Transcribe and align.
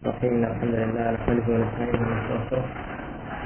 الرحيم 0.00 0.44
الحمد 0.44 0.74
لله 0.80 1.06
نحمده 1.16 1.46
ونستعينه 1.52 2.06
ونستغفره. 2.08 2.64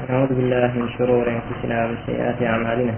ونعوذ 0.00 0.30
بالله 0.38 0.70
من 0.78 0.88
شرور 0.98 1.26
أنفسنا 1.38 1.76
ومن 1.84 1.96
سيئات 2.06 2.38
أعمالنا. 2.42 2.94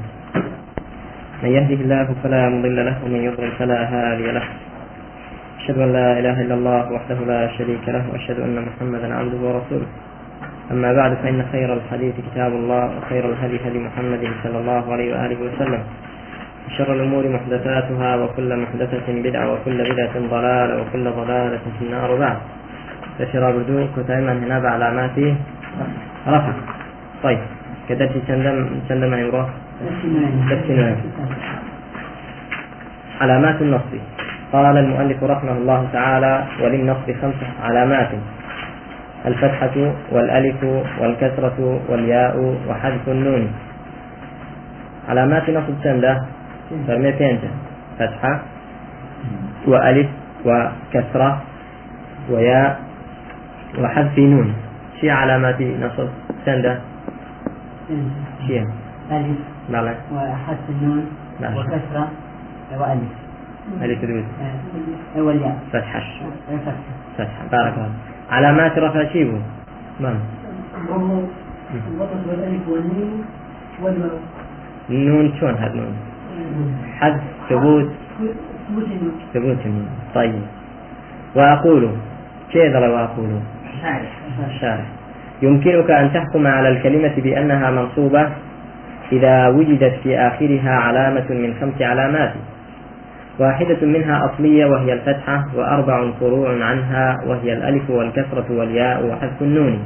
من 1.42 1.50
يهده 1.56 1.80
الله 1.84 2.06
فلا 2.22 2.48
مضل 2.48 2.76
له 2.88 2.96
ومن 3.04 3.20
يضلل 3.28 3.52
فلا 3.58 3.80
هادي 3.92 4.28
له. 4.36 4.46
أشهد 5.58 5.78
أن 5.78 5.92
لا 5.92 6.08
إله 6.20 6.36
إلا 6.40 6.54
الله 6.54 6.92
وحده 6.92 7.18
لا 7.32 7.42
شريك 7.56 7.84
له 7.88 8.04
وأشهد 8.12 8.38
أن 8.40 8.56
محمدا 8.68 9.08
عبده 9.14 9.40
ورسوله. 9.46 9.88
أما 10.70 10.92
بعد 10.92 11.12
فإن 11.22 11.40
خير 11.52 11.68
الحديث 11.74 12.14
كتاب 12.28 12.52
الله 12.52 12.84
وخير 12.96 13.24
الهدي 13.32 13.56
هدي 13.64 13.78
محمد 13.88 14.22
صلى 14.44 14.58
الله 14.58 14.92
عليه 14.92 15.08
وآله 15.14 15.38
وسلم. 15.46 15.82
وشر 16.66 16.92
الأمور 16.92 17.24
محدثاتها 17.28 18.10
وكل 18.16 18.50
محدثة 18.62 19.06
بدعة 19.26 19.46
وكل 19.52 19.78
بدعة 19.92 20.14
ضلالة 20.34 20.74
وكل 20.82 21.04
ضلالة 21.20 21.64
في 21.78 21.82
النار 21.86 22.10
بعد. 22.24 22.38
تشرى 23.18 23.48
بدو 23.52 23.86
كتائما 23.96 24.32
هنا 24.32 24.58
بعلامات 24.58 25.16
رفع. 26.28 26.54
طيب. 27.22 27.38
كدرت 27.88 28.14
سندم 28.28 28.56
سندم 28.88 29.14
يورا 29.14 29.44
علامات 33.20 33.58
النصب. 33.62 33.92
قال 34.52 34.76
المؤلف 34.76 35.18
رحمه 35.24 35.52
الله 35.52 35.80
تعالى 35.92 36.34
وللنصب 36.62 37.08
خمس 37.22 37.40
علامات 37.62 38.10
الفتحة 39.26 39.76
والألف 40.12 40.60
والكسرة 41.00 41.58
والياء 41.88 42.34
وحذف 42.68 43.04
النون. 43.08 43.42
علامات 45.08 45.50
نصب 45.50 45.74
سندة 45.82 46.14
فرمي 46.86 47.10
بينجا 47.12 47.50
فتحة 47.98 48.32
وألف 49.66 50.08
وكسرة 50.44 51.30
وياء 52.30 52.85
وحذف 53.78 54.18
نون. 54.18 54.54
شي 55.00 55.10
علامات 55.10 55.60
نصب. 55.60 56.08
سندة. 56.44 56.78
شي 58.46 58.60
ألف. 59.12 59.38
بلى 59.68 59.94
وحذف 60.12 60.68
النون. 60.68 61.06
وكسرة. 61.40 62.08
وألف. 62.80 63.12
ألف 63.82 64.04
دود 64.04 64.24
آه، 65.16 65.22
والياء. 65.22 65.58
فتحة. 65.72 66.00
فتحة. 66.48 66.74
فتحة. 67.18 67.48
بارك 67.52 67.74
الله 67.74 67.90
علامات 68.30 68.78
رفع 68.78 69.12
شيبو 69.12 69.38
الوسط 70.00 70.18
والألف 72.28 72.68
والواو 73.82 74.18
نون 74.90 75.32
شلون 75.40 75.54
هذا 75.54 75.74
نون؟ 75.74 75.96
حذف 76.98 77.20
ثبوت. 77.48 77.90
ثبوت 78.68 78.84
النون. 78.84 79.12
ثبوت 79.34 79.66
النون. 79.66 79.88
طيب. 80.14 80.42
وأقول. 81.36 81.90
كذا 82.52 82.80
لو 82.80 82.96
الشارع 84.48 84.84
يمكنك 85.42 85.90
أن 85.90 86.12
تحكم 86.12 86.46
على 86.46 86.68
الكلمة 86.68 87.12
بأنها 87.16 87.70
منصوبة 87.70 88.28
إذا 89.12 89.48
وجدت 89.48 89.94
في 90.02 90.18
آخرها 90.18 90.70
علامة 90.70 91.26
من 91.30 91.54
خمس 91.60 91.82
علامات. 91.82 92.32
واحدة 93.38 93.86
منها 93.86 94.24
أصلية 94.24 94.66
وهي 94.66 94.92
الفتحة 94.92 95.44
وأربع 95.54 96.10
فروع 96.20 96.64
عنها 96.64 97.18
وهي 97.26 97.52
الألف 97.52 97.90
والكسرة 97.90 98.46
والياء 98.50 99.06
وحذف 99.06 99.42
النون. 99.42 99.84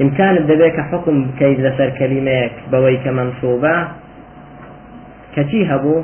إمكان 0.00 0.36
الدبيك 0.36 0.80
حكم 0.80 1.30
كيف 1.38 1.60
لسر 1.60 1.90
كلمة 1.98 2.50
بويك 2.72 3.06
منصوبة 3.06 3.88
كشي 5.36 5.66
هبو 5.66 6.02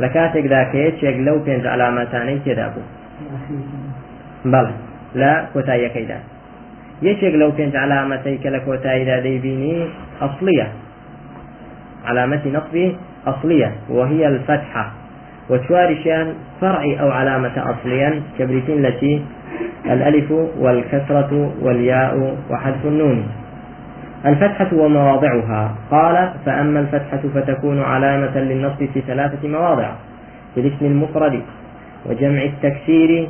لكاتك 0.00 0.46
ذاك 0.46 0.94
لو 1.02 1.38
بينز 1.38 1.66
علامتاني 1.66 2.38
تدابو. 2.38 2.80
بەڵێ 4.52 4.74
لە 5.20 5.32
کۆتاییەکەیدا 5.54 6.18
یەکێک 7.02 7.34
لەو 7.40 7.50
پێنج 7.58 7.74
علامەتەی 7.84 8.36
کە 8.42 8.48
لە 8.54 8.60
کۆتاییدا 8.66 9.16
دەیبینی 9.26 9.76
ئەصلیە. 10.22 10.68
علامة 12.08 12.44
نصبه 12.56 12.86
أصلية 13.26 13.70
وهي 13.96 14.26
الفتحة. 14.26 14.84
وشوارشان 15.50 16.26
فرع 16.60 16.82
أو 17.02 17.08
علامة 17.10 17.56
أصليا 17.72 18.10
كبريتين 18.38 18.86
التي 18.86 19.22
الألف 19.86 20.30
والكسرة 20.64 21.32
والياء 21.64 22.36
وحذف 22.50 22.86
النون. 22.86 23.18
الفتحة 24.26 24.70
ومواضعها. 24.72 25.74
قال 25.90 26.16
فأما 26.46 26.80
الفتحة 26.80 27.22
فتكون 27.34 27.82
علامة 27.82 28.34
للنصب 28.38 28.80
في 28.94 29.00
ثلاثة 29.00 29.48
مواضع. 29.48 29.90
في 30.54 30.60
الاسم 30.60 30.84
المفرد. 30.86 31.42
وجمع 32.06 32.42
التكسير 32.42 33.28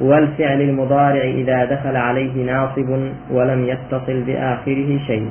والفعل 0.00 0.60
المضارع 0.60 1.22
إذا 1.22 1.64
دخل 1.64 1.96
عليه 1.96 2.44
ناصب 2.46 2.90
ولم 3.30 3.64
يتصل 3.64 4.22
بآخره 4.26 4.98
شيء. 5.06 5.30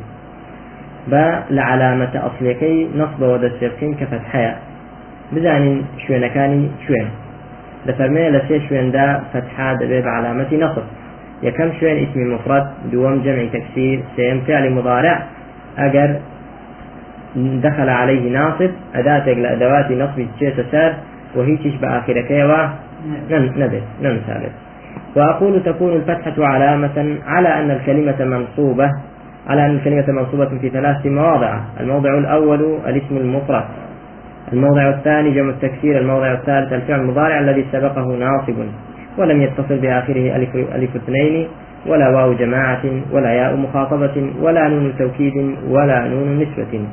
با 1.08 1.44
لعلامة 1.50 2.14
أصليكي 2.16 2.88
نصب 2.96 3.22
ودستبكين 3.22 3.94
كفتحيا 3.94 4.56
بزانين 5.32 5.86
شوين 6.08 6.28
كاني 6.28 6.70
شوين. 6.88 7.08
لفرمي 7.86 8.30
لسي 8.30 8.68
شوين 8.70 8.92
دا 8.92 9.22
فتحة 9.34 9.74
دبي 9.74 10.02
بعلامة 10.02 10.50
نصب. 10.54 10.84
يكم 11.44 11.72
شوين 11.80 12.08
اسم 12.10 12.34
مفرد 12.34 12.66
دوم 12.92 13.22
جمع 13.22 13.46
تكسير 13.54 14.04
سيم 14.16 14.42
فعل 14.48 14.72
مضارع. 14.72 15.24
أجر 15.78 16.16
دخل 17.36 17.90
عليه 17.90 18.30
ناصب 18.30 18.72
أداة 18.96 19.34
لأدوات 19.34 19.92
نصب 19.92 20.26
تسار 20.40 20.94
وهي 21.36 21.58
تشبه 21.58 21.98
آخر 21.98 22.22
كيوا 23.28 23.40
نبت 23.40 23.84
نمثالت 24.02 24.52
وأقول 25.16 25.64
تكون 25.64 25.94
الفتحة 25.94 26.46
علامة 26.46 27.18
على 27.26 27.48
أن 27.48 27.72
الكلمة 27.72 28.26
منصوبة 28.26 28.90
على 29.48 29.66
أن 29.66 29.72
الكلمة 29.72 30.06
منصوبة 30.08 30.58
في 30.62 30.70
ثلاث 30.70 31.06
مواضع. 31.06 31.60
الموضع 31.80 32.18
الأول 32.18 32.80
الاسم 32.88 33.18
المفرد 33.18 33.64
الموضع 34.54 34.90
الثاني 34.90 35.32
جمع 35.32 35.50
التكسير 35.50 36.00
الموضع 36.00 36.34
الثالث 36.34 36.74
الفعل 36.74 37.00
المضارع 37.00 37.40
الذي 37.40 37.66
سبقه 37.72 38.06
ناصب 38.06 38.56
ولم 39.18 39.42
يتصل 39.42 39.78
بآخره 39.78 40.36
ألف, 40.36 40.56
ألف 40.56 40.96
اثنين 40.96 41.48
ولا 41.88 42.10
واو 42.10 42.34
جماعة 42.34 42.84
ولا 43.12 43.34
ياء 43.34 43.56
مخاطبة 43.56 44.32
ولا 44.42 44.68
نون 44.68 44.94
توكيد 45.00 45.56
ولا 45.70 46.08
نون 46.08 46.40
نسبة 46.40 46.86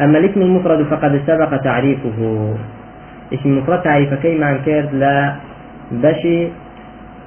أما 0.00 0.18
الاسم 0.18 0.42
المفرد 0.42 0.82
فقد 0.82 1.20
سبق 1.26 1.56
تعريفه. 1.56 2.54
اسم 3.32 3.58
مفرد 3.58 3.82
تعريفكي 3.82 4.38
ما 4.38 4.50
انكرت 4.50 4.92
لا 4.92 5.36
بشي 5.92 6.48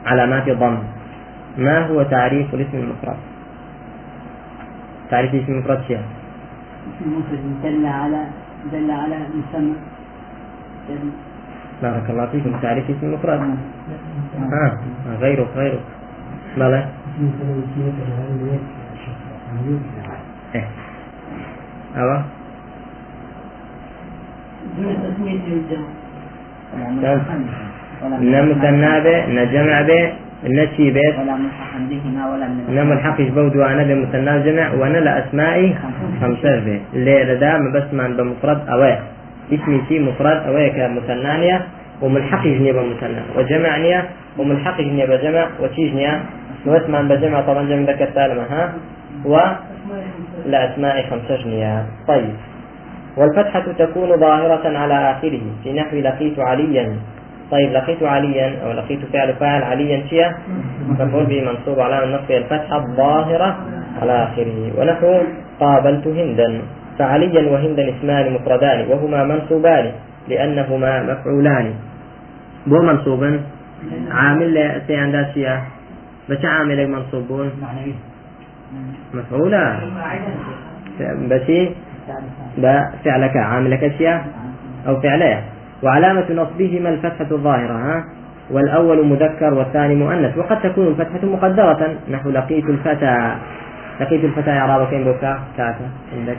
علامات 0.05 0.49
ضم؟ 0.49 0.77
ما 1.57 1.85
هو 1.87 2.03
تعريف 2.03 2.53
الاسم 2.53 2.77
المفرد؟ 2.77 3.17
تعريف 5.09 5.33
الاسم 5.33 5.51
المفرد 5.51 5.81
شيء. 5.87 5.99
اسم 6.89 7.05
مفرد 7.17 7.43
دل 7.63 7.85
على 7.85 8.21
دل 8.71 8.91
على 8.91 9.17
مسمى. 9.37 9.75
دل 10.89 11.09
بارك 11.81 12.09
الله 12.09 12.25
فيكم. 12.25 12.51
تعريف 12.61 12.89
اسم 12.89 13.05
المفرد. 13.05 13.39
ها 14.53 14.77
غيره 15.21 15.47
غيره 15.55 15.79
ماذا؟ 16.57 16.89
إيه. 20.55 20.67
أيوة 24.79 24.93
دون 24.93 25.13
تسمية 25.13 25.39
الجمع 25.47 25.87
نا 28.21 28.41
مثنى 28.41 29.01
به 29.01 29.25
نا 29.25 29.43
جمع 29.43 29.81
به 29.81 30.11
نا 30.49 30.65
شي 30.77 30.91
به 30.91 31.09
ولا 31.19 31.35
ملحقا 31.35 31.79
بهما 31.89 32.23
ولا 32.31 32.47
من 32.47 32.75
نا 32.75 32.83
ملحقش 32.83 33.27
بود 33.35 33.55
وأنا 33.55 34.73
وأنا 34.79 34.97
لاسمائي 34.97 35.75
خمسة 36.21 36.59
به 36.65 36.79
اللي 36.93 37.23
ردا 37.23 37.57
بس 37.75 37.93
من 37.93 38.17
بمفرد 38.17 38.69
اوي 38.69 38.93
اسمي 39.53 39.81
شي 39.89 39.99
مفرد 39.99 40.37
اوي 40.47 40.69
كمثنانية 40.69 41.61
وملحق 42.01 42.43
جنيه 42.43 42.73
بمثنى 42.73 43.21
وجمع 43.37 43.77
نية 43.77 44.09
وملحق 44.37 44.81
جنيه 44.81 45.05
بجمع 45.05 45.47
وشي 45.61 45.89
جنيه 45.89 46.21
واسمان 46.65 47.07
بجمع 47.07 47.41
طبعا 47.41 47.63
جمع 47.69 47.91
ذكر 47.91 48.07
سالمة 48.15 48.43
ها؟ 48.43 48.73
و 49.25 49.39
لأسماء 50.45 51.09
خمسة 51.09 51.43
جنيه 51.43 51.85
طيب. 52.07 52.33
والفتحة 53.17 53.65
تكون 53.79 54.17
ظاهرة 54.17 54.77
على 54.77 55.11
آخره. 55.11 55.41
في 55.63 55.73
نحو 55.73 55.97
لقيت 55.97 56.39
عليا. 56.39 56.95
طيب 57.51 57.71
لقيت 57.71 58.03
عليا 58.03 58.47
أو 58.65 58.71
لقيت 58.71 58.99
فعل 59.13 59.33
فاعل 59.33 59.63
عليا 59.63 60.07
شيء 60.09 60.31
مفعول 60.89 61.25
به 61.25 61.41
منصوب 61.41 61.79
على 61.79 62.03
النصب 62.03 62.31
الفتحة 62.31 62.77
الظاهرة 62.77 63.57
على 64.01 64.23
آخره. 64.23 64.71
ونحو 64.77 65.19
قابلت 65.59 66.07
هندا. 66.07 66.61
فعليا 66.99 67.51
وهندا 67.51 67.89
اسمان 67.89 68.33
مفردان 68.33 68.87
وهما 68.87 69.23
منصوبان 69.23 69.91
لأنهما 70.27 71.03
مفعولان. 71.03 71.73
بو 72.67 72.81
منصوبا؟ 72.81 73.39
عامل 74.11 74.81
سي 74.87 74.95
عندها 74.95 75.31
شيء 75.33 75.57
بس 76.29 76.45
عامل 76.45 76.87
منصوبون 76.91 77.51
مفعولا. 79.13 79.79
بس 81.29 81.47
بفعلك 82.57 83.37
عاملك 83.37 83.83
أشياء 83.83 84.25
أو 84.87 85.01
فعلية. 85.01 85.41
وعلامة 85.83 86.25
نصبهما 86.31 86.89
الفتحة 86.89 87.27
الظاهرة 87.31 87.73
ها؟ 87.73 88.03
والأول 88.51 89.07
مذكر 89.07 89.53
والثاني 89.53 89.95
مؤنث. 89.95 90.37
وقد 90.37 90.61
تكون 90.61 90.87
الفتحة 90.87 91.25
مقدرة. 91.25 91.95
نحو 92.11 92.29
لقيت 92.29 92.69
الفتى 92.69 93.35
لقيت 93.99 94.23
الفتى 94.23 94.51
إعراب 94.51 94.87
كين 94.87 95.03
بوكا 95.03 95.39
كاتا 95.57 95.85
عندك؟ 96.17 96.37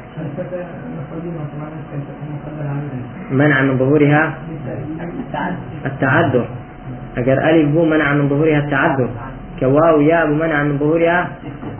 منع 3.31 3.63
من 3.63 3.79
ظهورها؟ 3.79 4.35
التعذر. 5.87 6.47
أجر 7.17 7.51
ألف 7.51 7.75
بو 7.75 7.85
منع 7.85 8.13
من 8.13 8.29
ظهورها 8.29 8.59
التعذر. 8.59 9.11
كواو 9.61 10.01
ياء 10.01 10.27
منع 10.27 10.63
من 10.63 10.79
ظهورها؟ 10.79 11.29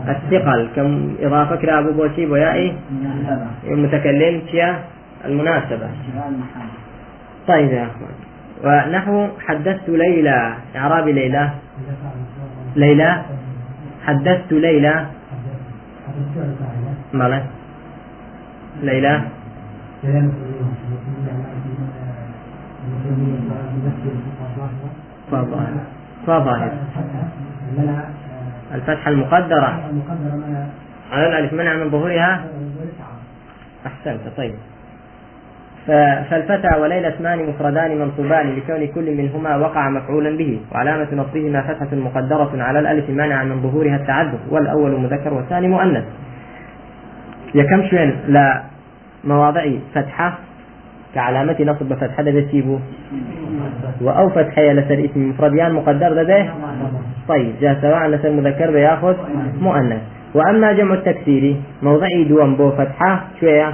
الثقل 0.07 0.67
كم 0.75 1.15
إضافة 1.19 1.55
كرا 1.55 1.79
أبو 1.79 1.91
بوشي 1.91 2.25
ويائي 2.25 2.75
المتكلم 3.63 4.41
كيا 4.51 4.79
المناسبة. 5.25 5.89
طيب 7.47 7.71
يا 7.71 7.87
أخوان. 7.87 8.15
ونحو 8.63 9.27
حدثت 9.47 9.89
ليلى 9.89 10.53
إعراب 10.75 11.07
ليلى. 11.07 11.49
ليلى 12.75 13.21
حدثت 14.05 14.51
ليلى. 14.51 15.05
مالا 17.13 17.43
ليلى. 18.83 19.21
فظاهر 26.27 26.71
الفتحة 28.73 29.11
المقدرة. 29.11 29.79
على 31.11 31.27
الألف 31.27 31.53
منع 31.53 31.73
من 31.73 31.89
ظهورها. 31.89 32.43
أحسنت 33.85 34.21
طيب. 34.37 34.53
فالفتى 36.29 36.79
وليلى 36.79 37.07
اسمان 37.15 37.49
مفردان 37.49 37.99
منصوبان 37.99 38.55
لكون 38.55 38.87
كل 38.87 39.17
منهما 39.17 39.55
وقع 39.55 39.89
مفعولا 39.89 40.37
به 40.37 40.59
وعلامة 40.71 41.07
نصبهما 41.13 41.61
فتحة 41.61 41.95
مقدرة 41.95 42.51
على 42.63 42.79
الألف 42.79 43.09
منع 43.09 43.43
من 43.43 43.61
ظهورها 43.61 43.95
التعدد 43.95 44.39
والأول 44.49 44.91
مذكر 44.91 45.33
والثاني 45.33 45.67
مؤنث. 45.67 46.03
يكم 47.55 47.87
شوين 47.89 48.19
لا 48.27 48.63
مواضع 49.23 49.71
فتحة. 49.95 50.33
كعلامة 51.15 51.55
نصب 51.59 51.89
بفتحة 51.89 52.23
بسيبو 52.23 52.79
وأو 54.01 54.29
فتحة 54.29 54.61
لسر 54.61 55.05
اسم 55.05 55.29
مفرديان 55.29 55.73
مقدر 55.73 56.23
ده 56.23 56.45
طيب 57.27 57.53
جاء 57.61 57.81
سواء 57.81 58.07
لسر 58.07 58.31
مذكر 58.31 58.71
بيأخذ 58.71 59.15
مؤنث. 59.61 60.01
وأما 60.33 60.73
جمع 60.73 60.93
التكسير 60.93 61.55
موضعي 61.83 62.23
دوام 62.23 62.55
بو 62.55 62.71
فتحة 62.71 63.23
شوية. 63.39 63.73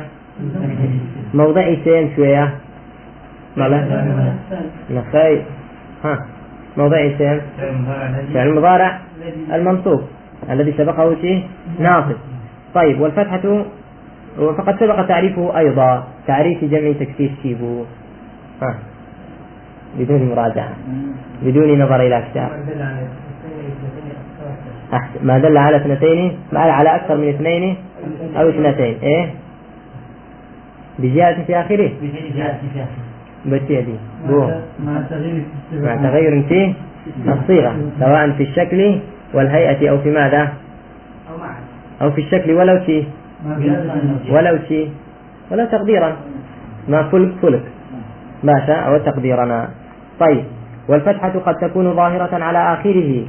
موضعي 1.33 1.79
سين 1.83 2.09
شوية. 2.15 2.49
مالا 3.57 3.79
نخي 4.91 5.41
ها. 6.03 6.25
موضعي 6.77 7.15
سين. 7.17 7.41
فعل 8.33 8.47
المضارع 8.47 8.99
المنصوب. 9.53 10.01
الذي 10.49 10.73
سبقه 10.77 11.15
شيء 11.21 11.43
ناصب 11.79 12.15
طيب 12.73 13.01
والفتحة 13.01 13.65
وفقد 14.39 14.79
سبق 14.79 15.07
تعريفه 15.07 15.57
أيضا 15.57 16.03
تعريف 16.27 16.63
جمع 16.63 16.91
تكسير 16.91 17.31
شيبو. 17.43 17.83
ها. 18.61 18.75
بدون 19.99 20.29
مراجعة. 20.29 20.73
بدون 21.43 21.81
نظر 21.81 22.01
إلى 22.01 22.23
كتاب. 22.31 22.49
ما 25.23 25.37
دل 25.39 25.57
على 25.57 25.77
اثنتين؟ 25.77 26.37
ما 26.51 26.59
على 26.59 26.95
أكثر 26.95 27.17
من 27.17 27.29
اثنين 27.29 27.75
أو 28.37 28.49
اثنتين. 28.49 28.95
إيه؟ 29.03 29.29
بجهة 30.99 31.43
في 31.43 31.55
آخره. 31.55 31.91
بتي 33.45 33.81
دي 33.81 33.95
مع 35.73 35.95
تغير 35.95 36.43
في 36.49 36.73
الصيغة 37.27 37.75
سواء 37.99 38.31
في 38.31 38.43
الشكل 38.43 38.99
والهيئة 39.33 39.89
أو 39.89 39.97
في 39.97 40.11
ماذا؟ 40.11 40.53
أو 42.01 42.11
في 42.11 42.21
الشكل 42.21 42.51
ولو 42.51 42.79
شيء. 42.85 43.05
ولو 44.29 44.57
شيء. 44.67 44.89
ولو 45.51 45.65
تقديرا. 45.65 46.15
ما 46.87 47.03
فلك. 47.03 47.31
فلك 47.41 47.63
ماشى 48.43 48.73
أو 48.73 48.97
تقديرنا 48.97 49.69
طيب. 50.19 50.43
والفتحة 50.87 51.39
قد 51.39 51.55
تكون 51.55 51.95
ظاهرة 51.95 52.43
على 52.43 52.73
آخره. 52.73 53.25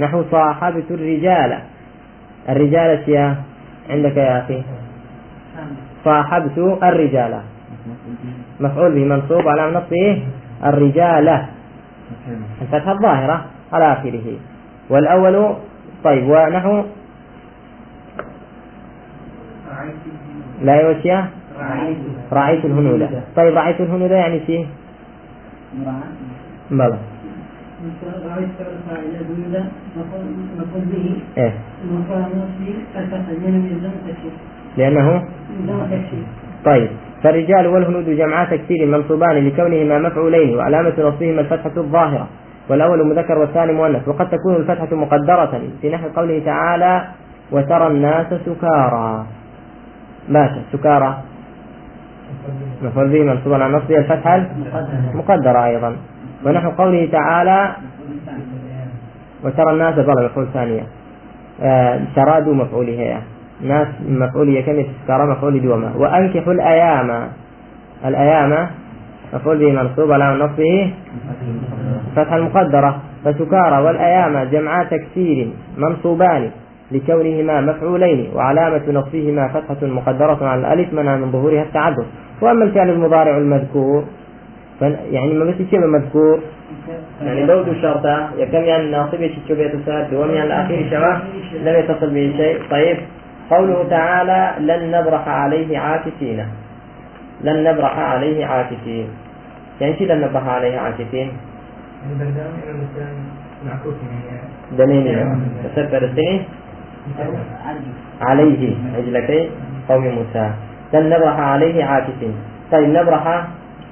نحو 0.00 0.22
صاحبت 0.30 0.90
الرجال. 0.90 1.58
الرجال 2.48 3.08
يا 3.08 3.36
عندك 3.90 4.16
يا 4.16 4.38
أخي. 4.38 4.62
صاحبت 6.04 6.58
الرجال. 6.82 7.40
مفعول 8.60 8.94
به 8.94 9.04
منصوب 9.04 9.48
على 9.48 9.70
نصبه 9.70 10.22
الرجال. 10.64 11.28
الفتحة 12.62 12.92
الظاهرة 12.92 13.44
على 13.72 13.92
آخره. 13.92 14.26
والأول 14.90 15.54
طيب. 16.04 16.28
ونحو 16.28 16.82
لا 20.62 20.74
يوشيا 20.80 21.26
رأيت 22.32 22.64
الهنودة. 22.64 23.08
طيب 23.36 23.54
رأيت 23.56 23.80
الهنودة 23.80 24.14
يعني 24.14 24.40
شيء 24.46 24.66
بلى. 26.70 26.98
تكسير 34.06 34.32
لأنه؟ 34.76 35.24
طيب. 36.64 36.90
فالرجال 37.22 37.66
والهنود 37.66 38.10
جمعا 38.10 38.44
تكسير 38.44 38.86
منصوبان 38.86 39.48
لكونهما 39.48 39.98
مفعولين 39.98 40.56
وعلامة 40.56 40.94
نصبهما 40.98 41.40
الفتحة 41.40 41.72
الظاهرة 41.76 42.28
والأول 42.70 43.06
مذكر 43.06 43.38
والثاني 43.38 43.72
مؤنث 43.72 44.08
وقد 44.08 44.30
تكون 44.30 44.56
الفتحة 44.56 44.96
مقدرة 44.96 45.62
في 45.80 45.90
نحو 45.90 46.08
قوله 46.16 46.42
تعالى 46.44 47.04
وترى 47.52 47.86
الناس 47.86 48.26
سكارى. 48.46 49.26
ماشي 50.28 50.60
سكارى. 50.72 51.18
به 52.82 53.22
منصوبا 53.22 53.64
على 53.64 53.76
نصبه 53.76 53.96
الفتحة 53.98 54.46
مقدرة 55.14 55.64
أيضا. 55.64 55.96
ونحو 56.44 56.70
قوله 56.70 57.08
تعالى 57.12 57.72
وترى 59.44 59.72
الناس 59.72 59.94
بلى 59.94 60.24
مفعول 60.24 60.46
ثانية. 60.54 60.82
آه 61.62 62.00
ترادوا 62.16 62.54
مفعوله 62.54 63.22
ناس 63.62 63.88
مفعول 64.08 64.60
كم 64.60 64.84
سكارى 65.04 65.26
مفعول 65.26 65.62
دوما. 65.62 65.92
وأنكحوا 65.96 66.52
الأيام 66.52 67.28
الأيام 68.04 68.68
مفعول 69.34 69.58
به 69.58 69.72
منصوب 69.72 70.12
على 70.12 70.44
نصبه 70.44 70.92
فتحة 72.16 72.36
المقدرة. 72.36 73.00
فسكارى 73.24 73.78
والأيام 73.84 74.48
جمعا 74.50 74.84
تكسير 74.84 75.50
منصوبان. 75.78 76.50
لكونهما 76.90 77.60
مفعولين 77.60 78.30
وعلامة 78.34 78.82
نصبهما 78.88 79.48
فتحة 79.48 79.86
مقدرة 79.86 80.46
على 80.46 80.60
الألف 80.60 80.92
منع 80.92 81.16
من 81.16 81.32
ظهورها 81.32 81.62
التعدد. 81.62 82.06
وأما 82.40 82.64
الفعل 82.64 82.90
المضارع 82.90 83.36
المذكور 83.36 84.04
يعني 85.10 85.34
ما 85.34 85.44
بس 85.44 85.54
شيء 85.70 85.86
مذكور. 85.86 86.40
يعني 87.22 87.44
لو 87.44 87.62
دو 87.62 87.74
شرطة 87.82 88.28
يكم 88.36 88.62
يعني 88.62 88.90
ناصب 88.90 89.30
شبية 89.48 89.72
ساد 89.86 90.14
ومن 90.14 90.34
يعني 90.34 90.46
الأخير 90.46 90.90
شبه 90.90 91.18
لم 91.70 91.80
يتصل 91.80 92.10
به 92.10 92.34
شيء. 92.36 92.58
طيب 92.70 92.96
قوله 93.50 93.88
تعالى 93.90 94.54
لن 94.60 94.90
نبرح 94.90 95.28
عليه 95.28 95.78
عاكسين 95.78 96.46
لن 97.44 97.64
نبرح 97.64 97.98
عليه 97.98 98.46
عاكسين 98.46 99.08
يعني 99.80 99.98
شو 99.98 100.04
لن 100.04 100.20
نبرح 100.20 100.48
عليه 100.48 100.78
عاكسين 100.78 101.32
دليل. 104.78 105.26
تسبر 105.76 106.04
السنين 106.04 106.44
عليه. 108.20 108.74
عجلتي 108.96 109.50
قوم 109.88 110.04
موسى. 110.04 110.50
لن 110.92 111.10
نبرح 111.10 111.38
عليه 111.38 111.84
عاكسين 111.84 112.34
طيب 112.72 112.88
نبرح. 112.88 113.46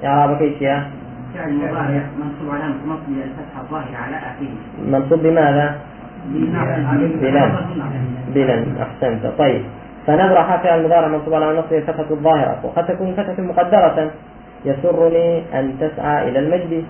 إعرابك 0.05 0.41
إيش 0.41 0.63
يا؟ 0.63 0.87
فعل 1.35 1.55
مضارع 1.55 2.03
منصوب 2.21 2.55
على 2.55 2.65
نصب 2.87 3.09
الفتحة 3.09 3.61
الظاهرة 3.61 3.97
على 3.97 4.17
آخره 4.17 4.53
منصوب 4.89 5.19
بماذا؟ 5.23 5.75
بلن 7.23 7.51
بلن 8.35 8.77
أحسنت. 8.83 9.27
طيب 9.39 9.63
فنبرح 10.07 10.63
فعل 10.63 10.81
المضارع 10.81 11.09
منصوب 11.09 11.35
على 11.35 11.59
نصب 11.59 11.73
الفتحة 11.73 12.11
الظاهرة 12.11 12.59
وقد 12.63 12.87
تكون 12.87 13.15
فتحة 13.15 13.43
مقدرة. 13.43 14.11
يسرني 14.65 15.43
أن 15.55 15.75
تسعى 15.81 16.29
إلى 16.29 16.39
المجد. 16.39 16.85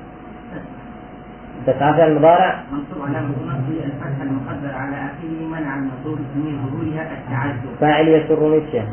تسعى 1.66 1.92
فعل 1.94 2.10
المضارع؟ 2.10 2.60
منصوب 2.72 3.08
على 3.08 3.18
نصب 3.26 3.70
الفتحة 3.84 4.22
المقدرة 4.22 4.72
على 4.72 4.96
آخره 4.96 5.48
منع 5.50 5.76
من 5.76 5.90
ظهورها 6.04 7.02
التعذر 7.12 7.70
فاعل 7.80 8.08
يسرني 8.08 8.60
شيء. 8.70 8.84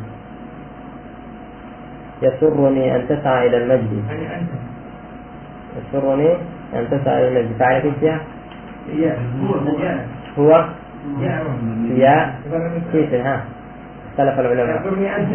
يسرني 2.22 2.96
أن 2.96 3.08
تسعى 3.08 3.46
إلى 3.46 3.56
المجد. 3.56 4.02
يسرني 5.78 6.32
أن 6.74 6.90
تسعى 6.90 7.28
إلى 7.28 7.40
المجد. 7.40 7.56
فاعل 7.58 7.80
كيف 7.82 8.14
هو 10.38 10.64
يا. 11.96 12.34
كيف 12.92 13.14
ها. 13.14 13.44
اختلف 14.10 14.40
العلماء. 14.40 14.76
أنت. 15.16 15.30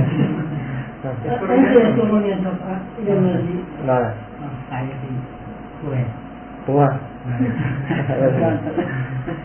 يسرني 1.26 2.34
أن 2.34 2.40
تسعى 2.42 2.76
إلى 3.00 3.14
المسجد 3.14 3.64
لا 3.88 4.00
لا 4.00 4.12
هو. 6.70 6.90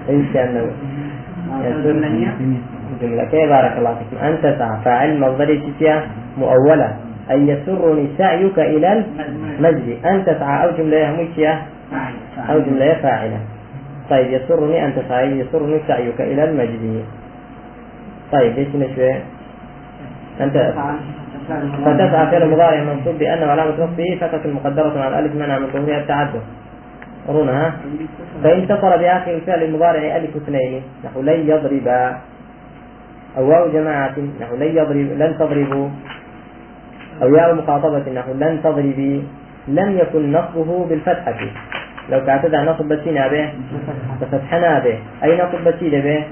إن 0.09 0.25
جملة 3.03 3.25
كيف 3.25 3.49
بارك 3.49 3.75
الله 3.79 3.95
فيك 3.95 4.23
أن 4.23 4.39
تسعى 4.43 4.77
فاعل 4.85 5.21
مصدر 5.21 5.61
تسيا 5.61 6.07
مؤولة 6.39 6.97
أي 7.31 7.49
يسرني 7.49 8.09
سعيك 8.19 8.59
إلى 8.59 9.05
المسجد. 9.59 10.07
أن 10.07 10.25
تسعى 10.25 10.65
أو 10.65 10.71
جملة 10.79 10.97
يهمك 10.97 11.59
أو 12.51 12.59
جملة 12.61 12.95
فاعلة 13.03 13.39
طيب 14.11 14.33
يسرني 14.33 14.85
أن 14.87 14.93
تسعى 14.97 15.41
يسرني 15.41 15.81
سعيك 15.89 16.21
إلى 16.21 16.45
المجد 16.45 17.05
طيب 18.33 18.53
ليش 18.59 18.69
نشوي 18.69 19.15
أنت 20.41 20.57
فتسعى 21.85 22.27
فعل 22.31 22.51
مضارع 22.51 22.83
منصوب 22.85 23.19
بأن 23.19 23.43
علامة 23.43 23.71
نصبه 23.71 24.19
فتاة 24.21 24.51
مقدرة 24.51 25.01
على 25.01 25.19
الألف 25.19 25.35
منع 25.35 25.59
من 25.59 25.67
ظهورها 25.67 25.99
التعدد. 25.99 26.41
رونها 27.29 27.77
فإن 28.43 28.61
اتصل 28.63 28.93
بآخر 28.99 29.35
الفعل 29.35 29.63
المضارع 29.63 30.17
ألف 30.17 30.37
اثنين 30.37 30.83
نحو 31.05 31.21
لن 31.21 31.41
يضرب. 31.49 31.89
أو 33.39 33.51
واو 33.51 33.73
جماعة 33.73 34.15
نحو 34.41 34.55
لن 34.57 34.71
يضرب 34.77 35.09
لن 35.19 35.35
تضربوا 35.39 35.89
أو 37.23 37.35
ياء 37.35 37.55
مخاطبة 37.55 38.13
نحو 38.15 38.33
لن 38.33 38.61
تضربي 38.63 39.25
لم 39.69 39.99
يكن 39.99 40.33
نصبه 40.33 40.87
بالفتحة. 40.87 41.41
لو 42.11 42.21
كانت 42.27 42.55
نصب 42.55 42.85
بسينا 42.89 43.29
به 43.29 43.47
ففتحنا 44.21 44.79
به. 44.79 44.99
أي 45.25 45.31
نصب 45.35 45.61
بسينا 45.65 46.01
به؟ 46.01 46.25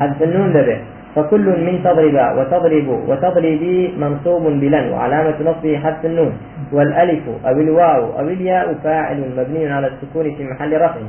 حذف 0.00 0.22
النون 0.22 0.52
به. 0.52 0.78
فكل 1.18 1.46
من 1.66 1.82
تضرب 1.84 2.38
وتضرب 2.38 2.88
وتضربي 3.08 3.94
منصوب 3.98 4.42
بلن 4.42 4.92
وعلامة 4.92 5.34
نصبه 5.40 5.78
حذف 5.78 6.04
النون 6.04 6.32
والألف 6.72 7.22
أو 7.46 7.52
الواو 7.52 8.18
أو 8.18 8.28
الياء 8.28 8.74
فاعل 8.74 9.24
مبني 9.36 9.72
على 9.72 9.86
السكون 9.86 10.34
في 10.34 10.44
محل 10.44 10.80
رفع 10.80 11.00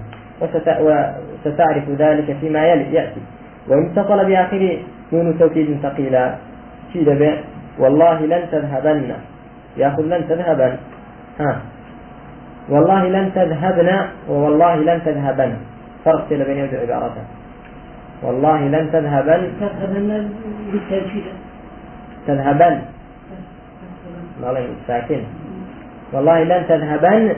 وستعرف 1.46 1.90
ذلك 1.90 2.38
فيما 2.42 2.66
يلي 2.66 2.94
يأتي. 2.94 3.22
وإن 3.68 3.86
اتصل 3.86 4.26
بآخر 4.26 4.78
نون 5.14 5.40
توكيد 5.40 5.78
ثقيلة. 5.84 6.36
شيد 6.94 7.10
به 7.10 7.34
والله 7.80 8.26
لن 8.26 8.44
تذهبن. 8.52 9.14
يأخذ 9.78 10.04
لن 10.04 10.28
تذهبن. 10.30 10.74
ها. 11.40 11.62
والله 12.70 13.08
لن 13.08 13.32
تذهبن 13.36 13.90
ووالله 14.30 14.76
لن 14.76 15.02
تذهبن. 15.06 15.54
فرق 16.06 16.30
بين 16.30 16.58
يد 16.58 16.76
عبارتين 16.76 17.39
والله 18.24 18.60
لن 18.68 18.92
تذهبن. 18.92 19.42
تذهبن 19.60 20.30
بالتأكيد. 20.72 21.24
تذهبن. 22.28 22.76
والله 24.44 24.68
ساكن. 24.88 25.22
والله 26.14 26.44
لن 26.44 26.62
تذهبن. 26.68 27.36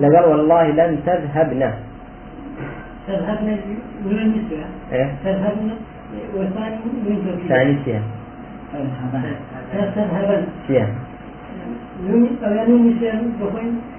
لقال 0.00 0.24
والله 0.24 0.64
لن 0.70 0.98
تذهبن. 1.06 1.62
تذهبن 3.06 3.48
من 4.06 4.18
النسبة 4.18 4.64
إيه؟ 4.92 5.08
تذهبن 5.24 5.70
والثاني 6.34 6.76
من 7.06 7.16
توكيد 7.26 7.48
ثاني 7.48 7.74
شيء. 7.84 8.00
تذهبن. 8.72 9.24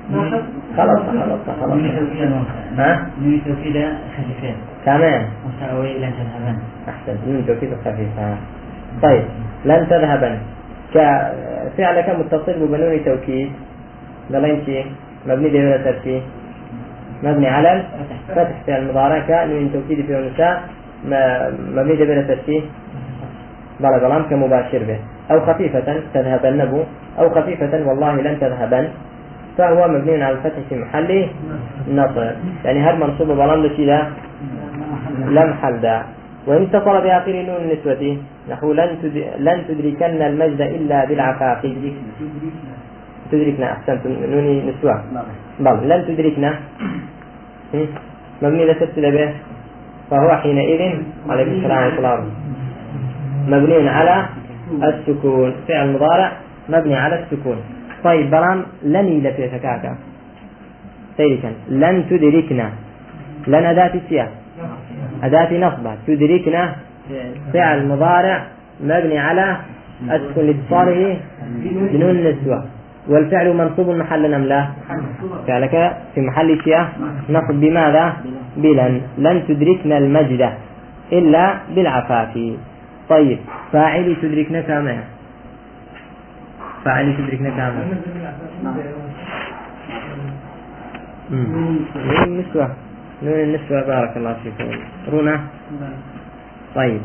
حب 0.07 0.43
خلاص 0.77 0.99
خلاص 0.99 1.39
خلاص. 1.59 1.79
ها؟ 2.77 3.09
نون 3.21 3.41
توكيد 3.45 3.77
خفيفين 4.17 4.55
تمام. 4.87 5.21
مساوي 5.47 5.99
لن 5.99 6.11
تذهبن 6.15 6.57
أحسن 6.89 7.15
نون 7.27 7.43
توكيد 7.47 7.71
خفيفة 7.83 8.37
طيب 9.03 9.23
لن 9.65 9.81
تذهبن 9.91 10.35
كفعلك 10.93 12.07
متصل 12.19 12.55
بنون 12.71 12.93
توكيد؟ 13.05 13.49
قال 14.33 14.43
شيء 14.65 14.85
مبني 15.27 15.49
دولة 15.49 15.77
تركي 15.83 16.17
مبني 17.23 17.47
على 17.47 17.83
الفتح 18.29 18.55
في 18.65 18.77
المضارع 18.77 19.19
كنون 19.27 19.73
توكيد 19.73 20.05
في 20.05 20.11
النساء 20.19 20.53
مبني 21.75 21.95
دولة 21.95 22.21
تركي 22.21 22.57
بلا 23.79 23.97
بلام 23.97 24.23
كمباشر 24.29 24.81
به. 24.87 24.99
أو 25.31 25.39
خفيفة 25.45 25.87
تذهبن 26.13 26.65
بو. 26.71 26.81
أو 27.19 27.29
خفيفة 27.29 27.73
والله 27.87 28.13
لن 28.21 28.39
تذهبن. 28.39 28.85
فهو 29.57 29.87
مبني 29.87 30.23
على 30.23 30.35
الفتح 30.35 30.59
في 30.69 30.75
محل 30.75 31.27
نصب. 31.91 32.17
يعني 32.65 32.79
هل 32.79 32.95
منصوب 32.99 33.27
بلام 33.27 33.65
لشي 33.65 33.85
لم 35.17 35.53
حل 35.61 35.81
دا 35.81 36.03
وإن 36.47 36.61
اتصل 36.63 37.01
بآخر 37.03 37.35
نون 37.47 37.61
النسوة 37.65 38.17
نحو 38.49 38.73
لن. 38.73 38.89
لن 39.39 39.57
تدركن 39.67 40.21
المجد 40.21 40.61
إلا 40.61 41.05
بالعفاف. 41.05 41.61
تدركنا 43.31 43.71
أحسنت 43.71 44.01
نوني 44.07 44.53
نسوة. 44.69 44.95
بل 45.59 45.77
لن 45.89 46.01
تدركنا؟ 46.07 46.51
مبني 48.41 48.65
لتبتل 48.65 49.05
به 49.11 49.29
فهو 50.09 50.29
حينئذ 50.41 50.81
عليكم 51.29 51.51
السلام 51.51 51.83
الله 51.97 52.15
مبني 53.47 53.89
على 53.89 54.15
السكون. 54.83 55.51
فعل 55.67 55.87
مضارع 55.93 56.31
مبني 56.69 56.95
على 56.95 57.15
السكون. 57.19 57.59
طيب 58.03 58.31
بلام 58.31 58.59
لن 58.83 59.07
لفي 59.23 59.49
فكاكا 59.49 59.91
سيركا 61.17 61.51
لن 61.69 61.95
تدركنا. 62.09 62.67
لن 63.47 63.63
أداة 63.65 63.93
السياق. 63.95 64.31
أداة 65.23 65.51
نصبة. 65.57 65.91
تدركنا 66.07 66.75
فعل 67.53 67.87
مضارع 67.87 68.43
مبني 68.83 69.19
على 69.19 69.57
السكون 70.11 70.45
لاتصاله 70.45 71.17
بنون 71.93 72.09
النسوة 72.09 72.65
والفعل 73.07 73.53
منصوب 73.53 73.89
محل 73.89 74.31
نملة. 74.31 74.69
فعلك 75.47 75.97
في 76.15 76.21
محل 76.21 76.61
شيء 76.63 76.79
نصب 77.29 77.53
بماذا؟ 77.53 78.13
بلن. 78.57 79.01
لن 79.17 79.37
تدركنا 79.47 79.97
المجد 79.97 80.51
إلا 81.11 81.57
بالعفاف. 81.75 82.33
طيب 83.09 83.39
فاعلي 83.71 84.15
تدركنا 84.15 84.61
كامل 84.61 84.97
فاعلي 86.85 87.13
تدركنا 87.13 87.49
كامل 87.49 87.83
نون 91.31 91.87
النسوة 92.23 92.67
نون 93.23 93.33
النسوة 93.33 93.81
بارك 93.87 94.17
الله 94.17 94.35
فيكم. 94.43 94.79
رونا؟ 95.11 95.39
طيب. 96.75 97.01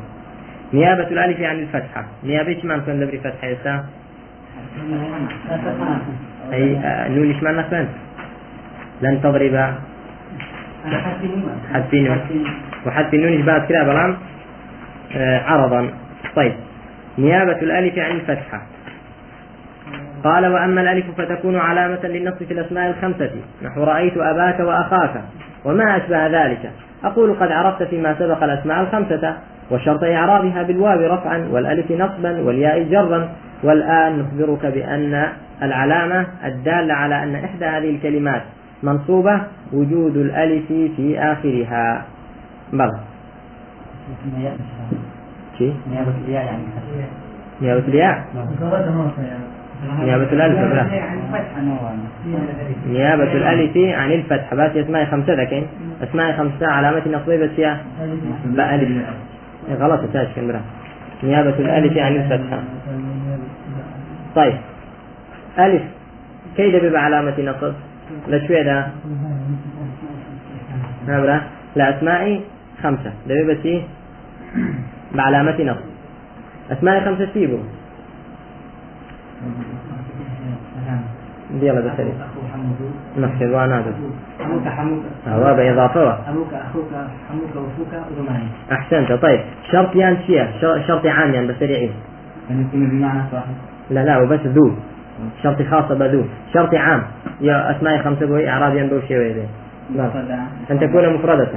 نيابة 0.72 1.08
الألف 1.08 1.40
عن 1.40 1.58
الفتحة. 1.58 2.04
نيابة 2.24 2.60
ما 2.64 2.76
نكون 2.76 3.00
دبري 3.00 3.18
فتحة 3.18 3.46
يسا 3.48 3.84
أي 6.52 6.76
آه، 6.76 7.08
نون 7.08 7.36
معنى 7.42 7.62
فهمت 7.62 7.88
لن 9.02 9.22
تضرب. 9.22 9.74
حذف 11.72 11.94
نون. 11.94 13.14
النون 13.14 13.32
إيش 13.32 13.42
بعد 13.42 13.66
كده 13.66 13.82
بلام 13.84 14.16
آه، 15.16 15.40
عرضا. 15.40 15.90
طيب. 16.36 16.52
نيابة 17.18 17.58
الألف 17.62 17.98
عن 17.98 18.10
الفتحة. 18.10 18.62
قال 20.24 20.46
وأما 20.46 20.80
الألف 20.80 21.06
فتكون 21.20 21.56
علامة 21.56 22.00
للنصب 22.04 22.36
في 22.36 22.52
الأسماء 22.52 22.90
الخمسة. 22.90 23.30
نحو 23.62 23.84
رأيت 23.84 24.16
أباك 24.16 24.60
وأخاك. 24.60 25.22
وما 25.64 25.96
أشبه 25.96 26.26
ذلك. 26.26 26.70
أقول 27.04 27.34
قد 27.34 27.52
عرفت 27.52 27.82
فيما 27.82 28.14
سبق 28.18 28.42
الأسماء 28.42 28.80
الخمسة 28.80 29.36
وشرط 29.70 30.04
إعرابها 30.04 30.62
بالواو 30.62 31.14
رفعا 31.14 31.48
والألف 31.50 31.92
نصبا 31.92 32.40
والياء 32.40 32.82
جرا. 32.82 33.28
والآن 33.62 34.18
نخبرك 34.18 34.66
بأن 34.66 35.28
العلامة 35.62 36.26
الدالة 36.44 36.94
على 36.94 37.22
أن 37.22 37.34
إحدى 37.34 37.64
هذه 37.64 37.90
الكلمات 37.90 38.42
منصوبة 38.82 39.40
وجود 39.72 40.16
الألف 40.16 40.66
في 40.68 41.18
آخرها. 41.18 42.04
بل 42.72 42.90
شيء 45.58 45.74
نيابة 45.90 46.14
الياء 46.26 46.44
يعني. 46.44 46.62
نيابة 47.60 47.88
الياء. 47.88 48.24
نيابة 50.00 50.32
الألف 50.32 50.58
بلا. 50.58 50.86
نيابة 52.88 53.32
الألف 53.32 53.76
عن 53.76 54.12
الفتح. 54.12 54.54
بس 54.54 54.76
أسماء 54.76 55.04
خمسة 55.04 55.34
لكن 55.34 55.62
أسماء 56.02 56.36
خمسة 56.36 56.66
علامة 56.66 57.02
نصبية 57.06 57.46
بس 57.46 57.58
يا 57.58 57.80
بألف 58.44 58.88
إيه 59.68 59.74
غلط 59.74 60.00
تاج 60.12 60.26
كمبرا 60.36 60.60
نيابة 61.22 61.50
الألف 61.58 61.98
عن 61.98 62.16
الفتحة 62.16 62.62
طيب. 64.36 64.54
ألف. 65.58 65.82
كيف 66.56 66.82
بيبقى 66.82 67.04
علامة 67.04 67.34
نصب؟ 67.38 67.72
لشوية 68.28 68.62
ده 68.62 68.86
نعم 71.08 71.40
لا 71.76 71.98
أسماء 71.98 72.40
خمسة. 72.82 73.12
سي 73.62 73.82
بعلامة 75.14 75.62
نصب. 75.62 75.80
أسماء 76.70 77.04
خمسة 77.04 77.28
سيبوا 77.34 77.58
يلا 81.62 81.80
بس 81.80 82.00
نفس 83.18 83.42
الوان 83.42 83.72
هذا. 83.72 83.94
حموك 84.40 84.68
حموك 84.68 85.02
هو 85.28 85.54
بإضافة. 85.54 86.30
أبوك 86.30 86.54
أخوك 86.54 86.90
حموك 87.28 87.50
وفوك 87.56 87.92
وزماني 88.10 88.48
أحسنت. 88.72 89.12
طيب. 89.12 89.40
شرط 89.72 89.96
يان 89.96 90.16
شيء 90.26 90.46
شرط 90.60 91.06
عام 91.06 91.34
يعني 91.34 91.46
بسريعين. 91.46 91.90
أن 92.50 92.60
يكون 92.60 92.90
بمعنى 92.90 93.18
واحد 93.32 93.54
لا 93.90 94.04
لا 94.04 94.18
وبس 94.18 94.40
ذو. 94.46 94.72
شرط 95.42 95.62
خاصة 95.62 95.94
بذو 95.94 96.24
شرط 96.54 96.74
عام. 96.74 97.02
يا 97.40 97.76
أسماء 97.76 98.02
خمسة 98.02 98.26
بوي 98.26 98.48
إعراب 98.48 98.76
ينبو 98.76 99.00
شيء 99.08 99.18
ويدي 99.18 99.46
أن 100.70 100.80
تكون 100.80 101.14
مفردة. 101.14 101.48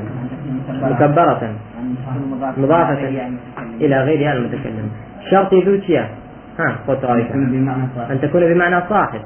مكبرة. 0.81 1.53
مضافة. 2.31 2.61
مضافة 2.61 3.07
إلى 3.81 4.03
غيرها 4.03 4.33
المتكلم. 4.33 4.89
شرط 5.31 5.53
ذوتيا 5.53 6.09
ها. 6.59 6.79
خذ 6.87 7.05
أن 8.11 8.21
تكون 8.21 8.53
بمعنى 8.53 8.81
صاحب. 8.89 9.21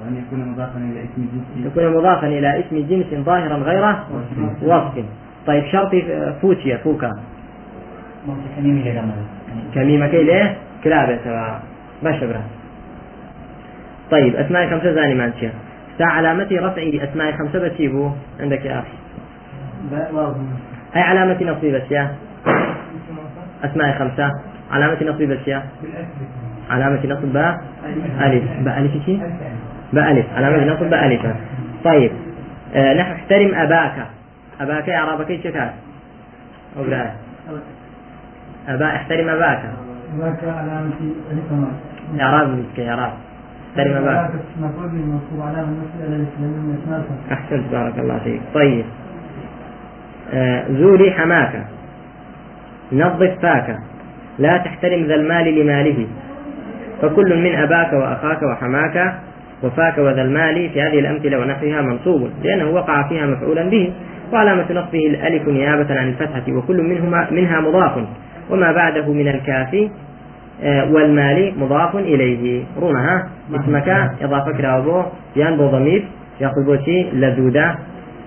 وأن 0.00 0.16
يكون 0.16 0.48
مضافا 0.48 0.78
إلى 0.78 1.00
اسم 1.04 1.28
جنسي 1.32 1.70
تكون 1.70 1.96
مضافا 1.96 2.26
إلى 2.26 2.60
اسم 2.60 2.86
جنس 2.88 3.24
ظاهرا 3.24 3.56
غير 3.56 3.84
وصف 4.62 5.04
طيب 5.46 5.64
شرط 5.72 5.90
فوتيا 6.42 6.76
فوكا. 6.76 7.10
كميمة 9.74 10.06
كي 10.06 10.22
ليه 10.24 10.56
كلابة 10.84 11.18
سواء 11.24 11.62
بشبرة 12.02 12.42
طيب 14.10 14.36
أسماء 14.36 14.70
خمسة 14.70 14.92
زاني 14.92 15.14
مانشيا 15.14 15.52
تا 15.98 16.04
علامة 16.04 16.48
رفع 16.52 16.82
أسماء 17.10 17.32
خمسة 17.32 17.58
بتيبو 17.68 18.10
عندك 18.40 18.64
يا 18.64 18.78
أخي. 18.78 18.96
هاي 20.94 21.02
علامة 21.02 21.42
نصب 21.42 21.66
بس 21.66 21.90
يا 21.90 22.10
أسماء 23.64 23.98
خمسة. 23.98 24.30
علامة 24.70 24.98
نصب 25.02 25.22
بس 25.22 25.48
يا 25.48 25.62
علامة 26.70 27.06
نصب 27.06 27.32
باء 27.32 27.60
ألف. 28.20 28.44
باء 28.64 28.78
ألف 28.78 29.04
شي 29.06 29.18
باء 29.92 30.12
ألف. 30.12 30.26
علامة 30.36 30.72
نصب 30.72 30.90
باء 30.90 31.06
ألف. 31.06 31.26
طيب. 31.84 32.10
آه 32.74 32.94
نحن 32.94 33.12
احترم 33.12 33.54
أباك. 33.54 34.06
أباك 34.60 34.88
يا 34.88 34.98
عربك 34.98 35.30
أو 36.78 36.84
لا 36.84 37.10
أبا 38.68 38.86
احترم 38.86 39.28
أباك. 39.28 39.62
ذاك 40.18 40.44
علامة 40.44 40.92
الإقامة 41.32 41.68
إعراب 42.20 42.64
إعراب 42.78 43.12
احترم 43.70 43.96
أباك. 43.96 44.30
أحسنت. 47.32 47.72
بارك 47.72 47.98
الله 47.98 48.18
فيك. 48.18 48.40
طيب. 48.54 48.84
آه 50.34 50.64
زوري 50.70 51.12
حماك. 51.12 51.66
نظف 52.92 53.38
فاك. 53.42 53.78
لا 54.38 54.56
تحترم 54.56 55.04
ذا 55.04 55.14
المال 55.14 55.60
لماله. 55.60 56.06
فكل 57.02 57.42
من 57.42 57.54
أباك 57.54 57.92
وأخاك 57.92 58.42
وحماك 58.42 59.14
وفاك 59.62 59.98
وذا 59.98 60.22
المال 60.22 60.70
في 60.70 60.82
هذه 60.82 60.98
الأمثلة 60.98 61.38
ونحوها 61.38 61.82
منصوب 61.82 62.30
لأنه 62.42 62.70
وقع 62.70 63.08
فيها 63.08 63.26
مفعولا 63.26 63.70
به 63.70 63.92
وعلامة 64.32 64.72
نصبه 64.72 65.06
الألف 65.06 65.48
نيابة 65.48 65.98
عن 65.98 66.08
الفتحة 66.08 66.52
وكل 66.52 66.82
منهما 66.82 67.26
منها 67.30 67.60
مضاف 67.60 68.04
وما 68.50 68.72
بعده 68.72 69.12
من 69.12 69.28
الكاف 69.28 69.90
آه، 70.62 70.92
والمال 70.92 71.52
مضاف 71.56 71.96
إليه. 71.96 72.64
رونها 72.80 73.28
اسمك 73.54 73.88
إضافة 74.22 74.52
كرابو 74.52 75.02
يان 75.36 75.56
بو 75.56 75.66
ضمير 75.66 76.04
يأخذ 76.40 76.64
بوشي 76.64 77.02
لذوذة 77.12 77.76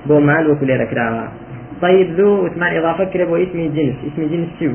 بو 0.07 0.19
مال 0.19 0.49
وكل 0.51 0.87
طيب 1.81 2.11
ذو 2.11 2.47
اسمان 2.47 2.77
إضافة 2.77 3.03
كرابو 3.03 3.35
اسم 3.35 3.59
جنس 3.75 3.95
اسم 4.07 4.21
جنس 4.31 4.49
شو؟ 4.59 4.69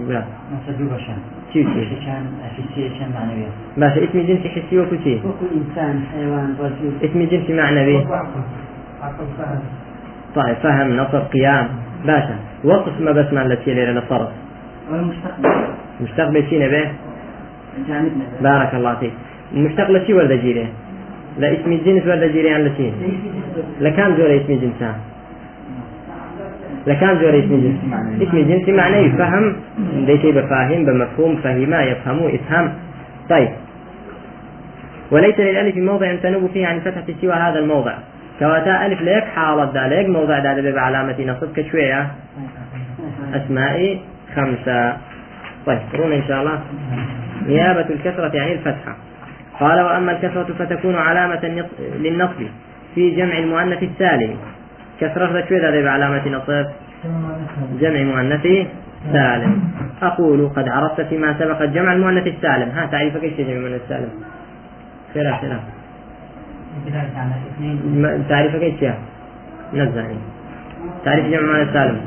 باشا 3.76 4.04
اسم 4.04 4.18
جنس 4.28 4.46
حسي 4.46 4.78
وكشي 4.78 5.14
وكل 5.14 5.50
إنسان 5.60 6.02
حيوان 6.12 6.54
رجل 6.60 6.92
اسم 7.04 7.22
جنس 7.30 7.50
معنوي 7.50 8.04
طيب 10.34 10.56
فهم 10.62 10.96
نصر 10.96 11.18
قيام 11.18 11.68
باشا. 12.06 12.36
وصف 12.64 13.00
ما 13.00 13.12
بس 13.12 13.32
مع 13.32 13.42
التي 13.42 13.74
ليلة 13.74 13.92
للصرف 13.92 14.28
والمستقبل 14.90 15.52
مستقبل. 16.00 16.42
شي 16.50 16.58
جانبنا 17.88 18.24
بارك 18.42 18.74
الله 18.74 18.94
فيك 18.94 19.12
المشتق 19.54 20.06
شي 20.06 20.14
ولا 20.14 20.36
جيري 20.36 20.66
لا 21.38 21.52
اسم 21.52 21.72
الجنس 21.72 22.06
ولا 22.06 22.26
جيري 22.26 22.50
عن 22.54 22.60
لشي 22.64 22.90
لكام 23.80 24.16
زور 24.16 24.36
اسم 24.36 24.52
جنسان؟ 24.62 24.94
لكام 26.86 27.18
زور 27.18 27.38
اسم 27.38 27.60
جنس 27.60 27.76
اسم 28.22 28.38
جنس 28.38 28.68
معناه 28.68 28.98
يفهم 28.98 29.56
شيء 30.06 30.32
بفاهم 30.32 30.84
بمفهوم 30.84 31.36
فهما 31.36 31.82
يفهموا 31.82 32.30
افهم 32.34 32.72
طيب. 33.30 33.48
وليس 35.10 35.40
للألف 35.40 35.76
موضع 35.76 36.14
تنوب 36.14 36.50
فيه 36.52 36.66
عن 36.66 36.80
فتحة 36.80 37.04
سوى 37.20 37.32
هذا 37.32 37.58
الموضع. 37.58 37.94
كواتا 38.38 38.86
ألف 38.86 39.00
ليك 39.02 39.24
حالة 39.24 39.70
ذلك 39.74 40.08
موضع 40.08 40.38
ذلك 40.38 40.74
بعلامة 40.74 41.16
نصب 41.20 41.52
كشوية 41.56 42.06
أسماء 43.34 43.98
خمسة. 44.36 44.96
طيب 45.66 45.78
رونا 45.94 46.16
إن 46.16 46.22
شاء 46.28 46.40
الله. 46.40 46.60
نيابة 47.46 47.86
الكسرة 47.90 48.40
عن 48.40 48.52
الفتحة. 48.52 48.96
قال 49.60 49.80
وأما 49.80 50.12
الكسرة 50.12 50.54
فتكون 50.58 50.96
علامة 50.96 51.64
للنصب 52.00 52.42
في 52.94 53.10
جمع 53.10 53.38
المؤنث 53.38 53.82
السالم. 53.82 54.36
كسرة 55.00 55.44
شو 55.48 55.54
ذا 55.54 55.82
بعلامة 55.82 56.28
نصب. 56.28 56.66
جمع 57.80 58.02
مؤنث 58.02 58.46
سالم. 59.12 59.62
أقول 60.02 60.48
قد 60.48 60.68
عرفت 60.68 61.00
فيما 61.00 61.38
سبق 61.38 61.62
جمع 61.62 61.92
المؤنث 61.92 62.26
السالم. 62.26 62.68
ها 62.68 62.86
تعريفك 62.86 63.22
إيش 63.22 63.34
جمع 63.38 63.56
المؤنث 63.56 63.80
السالم؟ 63.82 64.08
خير 65.14 65.36
خير 65.36 65.58
تعريفك 68.28 68.62
إيش 68.62 68.82
يا؟ 68.82 68.94
نزعني. 69.74 70.14
تعريف 71.04 71.26
جمع 71.26 71.38
المؤنث 71.38 71.68
السالم. 71.68 72.00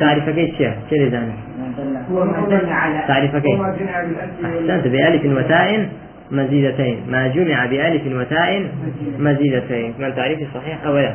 تعريفك 0.00 0.38
إيش 0.38 0.60
يا؟ 0.60 0.74
كيف 0.90 1.10
زاني 1.12 1.32
تعريفك 3.08 3.44
إيش 3.46 3.60
أحسنت. 3.60 4.88
بألف 4.88 5.24
وتاء 5.24 5.88
مزيدتين. 6.30 6.98
ما 7.10 7.28
جمع 7.28 7.66
بألف 7.66 8.02
وتاء 8.06 8.68
مزيدتين. 9.18 9.94
من 9.98 10.14
تعريف 10.14 10.38
الصحيح؟ 10.42 10.84
أو 10.86 10.98
لا؟ 10.98 11.14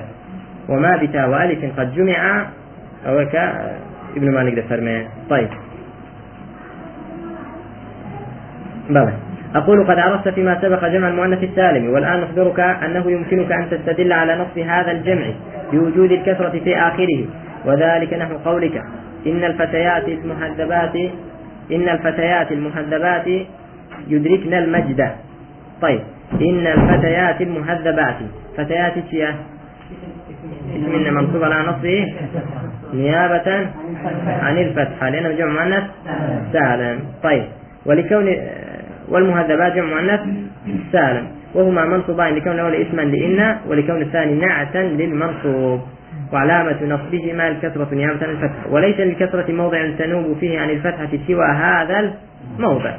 وما 0.69 0.97
بتاء 0.97 1.29
وألف 1.29 1.79
قد 1.79 1.95
جمع. 1.95 2.45
أو 3.07 3.25
ك 3.25 3.35
ابن 4.17 4.31
مالك 4.31 4.53
ده 4.55 4.61
فرمي 4.61 5.07
طيب. 5.29 5.49
بلى. 8.89 9.13
أقول 9.55 9.87
قد 9.87 9.99
عرفت 9.99 10.29
فيما 10.29 10.61
سبق 10.61 10.85
جمع 10.85 11.07
المؤنث 11.07 11.43
السالم 11.43 11.93
والآن 11.93 12.21
نخبرك 12.21 12.59
أنه 12.59 13.11
يمكنك 13.11 13.51
أن 13.51 13.69
تستدل 13.69 14.13
على 14.13 14.35
نصب 14.35 14.59
هذا 14.59 14.91
الجمع 14.91 15.25
بوجود 15.71 16.11
الكسرة 16.11 16.49
في 16.49 16.77
آخره. 16.77 17.25
وذلك 17.65 18.13
نحو 18.13 18.37
قولك. 18.37 18.81
إن 19.27 19.43
الفتيات 19.43 20.07
المهذبات 20.07 20.95
إن 21.71 21.89
الفتيات 21.89 22.51
المهذبات 22.51 23.27
يدركن 24.07 24.53
المجد. 24.53 25.09
طيب. 25.81 26.01
إن 26.41 26.67
الفتيات 26.67 27.41
المهذبات. 27.41 28.17
فتيات 28.57 28.93
شيا 29.11 29.35
اسم 30.75 31.13
منصوب 31.13 31.43
على 31.43 31.69
نصبه 31.69 32.13
نيابة 32.93 33.67
عن 34.27 34.57
الفتحة 34.57 35.09
لأنه 35.09 35.31
جمع 35.31 35.63
مؤنث 35.63 35.83
سالم. 36.53 36.99
طيب 37.23 37.45
ولكون 37.85 38.35
والمهذبات 39.09 39.73
جمع 39.73 40.01
مؤنث 40.01 40.19
سالم. 40.91 41.27
وهما 41.53 41.85
منصوبان 41.85 42.35
لكون 42.35 42.51
الأول 42.51 42.75
اسما 42.75 43.01
لإن 43.01 43.57
ولكون 43.67 44.01
الثاني 44.01 44.33
نعتا 44.33 44.77
للمنصوب. 44.77 45.81
وعلامة 46.33 46.83
نصبهما 46.83 47.47
الكسرة 47.47 47.87
نيابة 47.91 48.25
عن 48.25 48.29
الفتحة. 48.29 48.69
وليس 48.69 48.99
للكسرة 48.99 49.51
موضع 49.51 49.91
تنوب 49.97 50.37
فيه 50.39 50.59
عن 50.59 50.69
الفتحة 50.69 51.09
سوى 51.27 51.45
هذا 51.45 52.13
الموضع. 52.57 52.95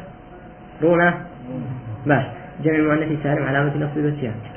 رونا 0.83 1.15
باش. 2.07 2.25
جمع 2.65 2.77
المؤنث 2.77 3.23
سالم 3.23 3.47
علامة 3.47 3.77
نصب 3.77 3.99
مم. 3.99 4.56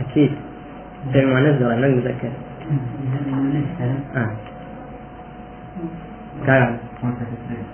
أكيد. 0.00 0.32
المؤنث 1.14 1.62
ذرا 1.62 1.76
ما 1.76 1.86
المذكر 1.86 2.30
آه. 4.16 4.36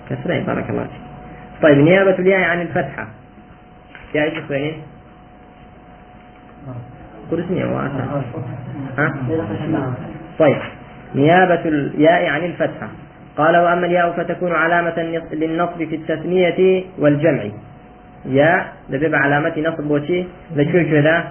كسرين 0.09 0.43
بارك 0.43 0.69
الله 0.69 0.83
فيك. 0.83 1.01
طيب 1.61 1.77
نيابة 1.77 2.19
الياء 2.19 2.41
عن 2.41 2.61
الفتحة. 2.61 3.07
يا 4.15 4.23
إيش 4.23 4.49
وين؟ 4.49 4.73
قرسني 7.31 7.63
واسع. 7.63 8.21
ها؟ 8.97 9.13
طيب. 10.39 10.57
نيابة 11.15 11.61
الياء 11.65 12.29
عن 12.29 12.43
الفتحة. 12.43 12.87
قال 13.37 13.57
وأما 13.57 13.85
الياء 13.85 14.11
فتكون 14.11 14.51
علامة 14.51 15.01
للنصب 15.33 15.77
في 15.77 15.95
التثنية 15.95 16.83
والجمع. 16.99 17.49
ياء 18.25 18.73
ده 18.89 19.17
علامة 19.17 19.53
نصب 19.57 19.91
وشي 19.91 20.23
ده 20.55 20.63
شو 20.63 20.83
شو 20.89 20.99
ده 21.01 21.23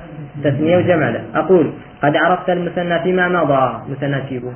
تثنية 0.44 0.76
وجمع 0.76 1.14
أقول 1.34 1.72
قد 2.02 2.16
عرفت 2.16 2.50
المثنى 2.50 2.98
فيما 2.98 3.28
مضى. 3.28 3.92
مثنى 3.92 4.28
شيبو. 4.28 4.50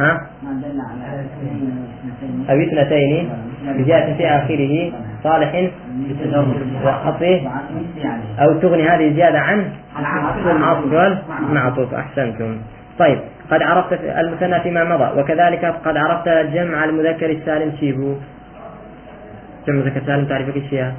ها؟ 0.00 0.26
أو 2.50 2.60
اثنتين. 2.62 3.30
بجاءة 3.78 4.16
في 4.16 4.26
آخره 4.26 4.92
صالح 5.24 5.70
وعطفه 6.84 7.50
أو 8.38 8.52
تغني 8.60 8.88
هذه 8.88 9.08
الزيادة 9.08 9.38
عن 9.38 9.70
عطف 9.96 11.18
معطوف. 11.50 11.94
أحسنتم. 11.94 12.56
طيب 12.98 13.18
قد 13.50 13.62
عرفت 13.62 14.00
المثنى 14.04 14.60
فيما 14.60 14.84
مضى. 14.84 15.20
وكذلك 15.20 15.64
قد 15.64 15.96
عرفت 15.96 16.28
جمع 16.28 16.84
المذكر 16.84 17.30
السالم 17.30 17.72
شيبو. 17.80 18.14
جمع 19.66 19.78
المذكر 19.78 20.00
السالم 20.00 20.24
تعرف 20.24 20.56
إيش 20.56 20.66
فيها؟ 20.66 20.94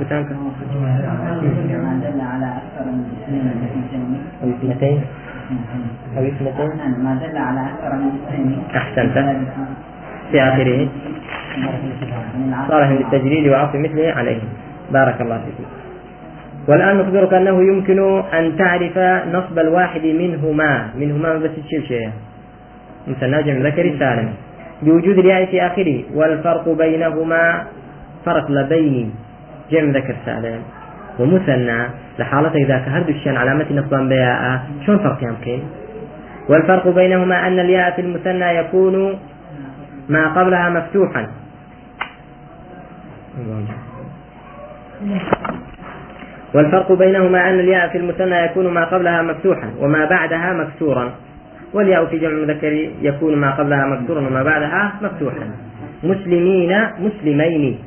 فتانك 0.00 0.26
على 2.20 2.48
أكثر 2.60 2.84
من 2.90 4.52
اثنتين 4.52 5.00
أو 6.16 6.24
اثنتين 6.26 6.70
ما 7.04 7.18
دل 7.22 7.36
على 7.36 7.60
أكثر 7.70 7.96
من 7.96 8.10
اثنين 8.28 8.62
أحسنت 8.76 9.16
في 10.30 10.42
آخره 10.42 10.88
صالح 12.68 12.90
للتجريد 12.90 13.48
وعطف 13.48 13.74
مثله 13.74 14.12
عليه 14.12 14.40
بارك 14.92 15.20
الله 15.20 15.38
فيك 15.38 15.66
والآن 16.68 16.96
نخبرك 16.96 17.34
أنه 17.34 17.62
يمكن 17.62 18.22
أن 18.32 18.56
تعرف 18.56 18.98
نصب 19.34 19.58
الواحد 19.58 20.04
منهما 20.04 20.90
منهما 20.96 21.36
بس 21.36 21.50
تشيل 21.66 21.86
شيء 21.88 22.10
مثل 23.06 23.44
جمع 23.44 23.68
ذكر 23.68 23.98
سالم 23.98 24.32
بوجود 24.82 25.18
الياء 25.18 25.46
في 25.46 25.66
آخره 25.66 26.04
والفرق 26.14 26.68
بينهما 26.68 27.66
فرق 28.24 28.50
لبين 28.50 29.14
جمع 29.70 29.90
ذكر 29.90 30.16
سالم 30.26 30.62
ومثنى 31.18 31.86
لحالة 32.18 32.54
إذا 32.54 32.78
كهرد 32.78 33.08
الشان 33.08 33.36
علامة 33.36 33.66
نصبا 33.70 34.00
بياء 34.00 34.62
شلون 34.86 34.98
فرق 34.98 35.22
يمكن؟ 35.22 35.62
والفرق 36.48 36.88
بينهما 36.88 37.46
أن 37.46 37.58
الياء 37.58 37.90
في 37.90 38.00
المثنى 38.00 38.56
يكون 38.56 39.18
ما 40.08 40.28
قبلها 40.28 40.68
مفتوحا. 40.70 41.26
والفرق 46.54 46.92
بينهما 46.92 47.50
أن 47.50 47.60
الياء 47.60 47.88
في 47.88 47.98
المثنى 47.98 48.44
يكون 48.44 48.74
ما 48.74 48.84
قبلها 48.84 49.22
مفتوحا 49.22 49.70
وما 49.80 50.04
بعدها 50.04 50.52
مكسورا. 50.52 51.12
والياء 51.74 52.06
في 52.06 52.18
جمع 52.18 52.30
المذكر 52.30 52.72
يكون 53.02 53.36
ما 53.36 53.50
قبلها 53.50 53.86
مكسورا 53.86 54.20
وما 54.20 54.42
بعدها 54.42 54.92
مفتوحا. 55.02 55.50
مسلمين 56.04 56.72
مسلمين. 57.00 57.78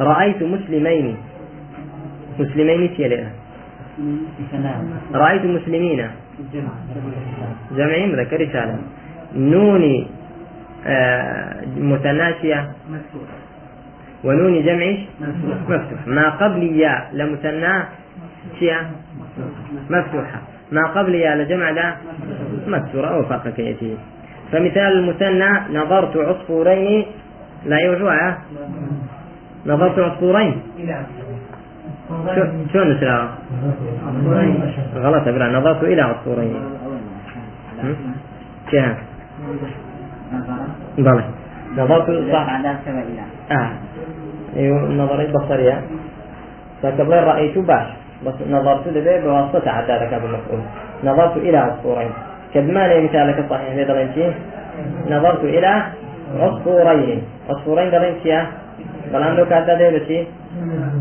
رأيت 0.00 0.42
مسلمين. 0.42 1.16
مسلمين 2.38 2.96
تيلئة 2.96 3.30
رأيت 5.14 5.44
مسلمين. 5.44 6.10
جمعي 7.76 8.06
مذكر 8.06 8.48
سالم 8.52 8.80
نون 9.36 10.06
آه 10.86 11.64
متناسية 11.76 12.70
ونون 14.24 14.62
جمعي 14.62 15.06
مفتوح. 15.68 16.06
ما 16.06 16.28
قبل 16.28 16.62
ياء 16.62 17.10
لمثنى 17.12 17.74
شيا 18.58 18.90
مفتوحة. 19.90 20.40
ما 20.72 20.86
قبل 20.86 21.14
ياء 21.14 21.36
لجمع 21.36 21.70
لا 21.70 21.96
مكسورة 22.68 23.06
أو 23.06 23.22
فرق 23.22 23.48
كيفية 23.48 23.96
فمثال 24.52 24.92
المثنى 24.92 25.78
نظرت 25.78 26.16
عصفورين. 26.16 27.06
لا 27.66 27.78
يوجوها 27.78 28.38
نظرت 29.66 29.98
عصفورين. 29.98 30.62
شو 32.34 32.42
شو 32.72 32.84
نسرع؟ 32.84 33.28
غلط 34.96 35.28
أقرأ 35.28 35.48
نظرت 35.48 35.84
إلى 35.84 36.02
عصفورين. 36.02 36.54
كيف 38.70 38.96
بلى. 40.98 41.24
نظرت 41.76 42.32
صح 42.32 42.60
آه. 43.50 43.70
أيوه 44.56 44.88
نظرية 44.88 45.32
بصرية. 45.32 45.82
فقبل 46.82 47.24
رأيت 47.24 47.58
باش. 47.58 47.86
بس 48.26 48.34
نظرت 48.50 48.88
لبي 48.88 49.20
بواسطة 49.20 49.80
ذاك 49.86 50.12
المفعول 50.12 50.60
نظرت 51.04 51.36
إلى 51.36 51.56
عصفورين. 51.56 52.10
كدما 52.54 52.88
لي 52.88 53.00
مثالك 53.00 53.38
الصحيح 53.38 53.74
في 53.74 53.84
درنتي 53.84 54.32
نظرت 55.10 55.44
إلى 55.44 55.82
عصفورين. 56.40 57.22
عصفورين 57.50 57.90
درنتي 57.90 58.42
بلان 59.12 59.34
لو 59.36 59.44
كانت 59.46 59.70
هذا 59.70 59.90
بشي 59.90 60.18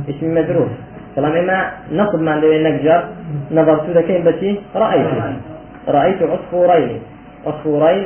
اسم 0.10 0.27
مدروس 0.36 0.73
بلان 1.17 1.34
إما 1.38 1.58
نصب 1.91 2.19
ما 2.21 2.31
عندي 2.31 2.63
نقجر 2.63 3.01
نظرت 3.51 3.86
لكين 3.89 4.23
بشي 4.23 4.49
رأيت. 4.75 5.08
رأيت 5.88 6.19
عصفورين. 6.23 6.99
عصفورين 7.47 8.03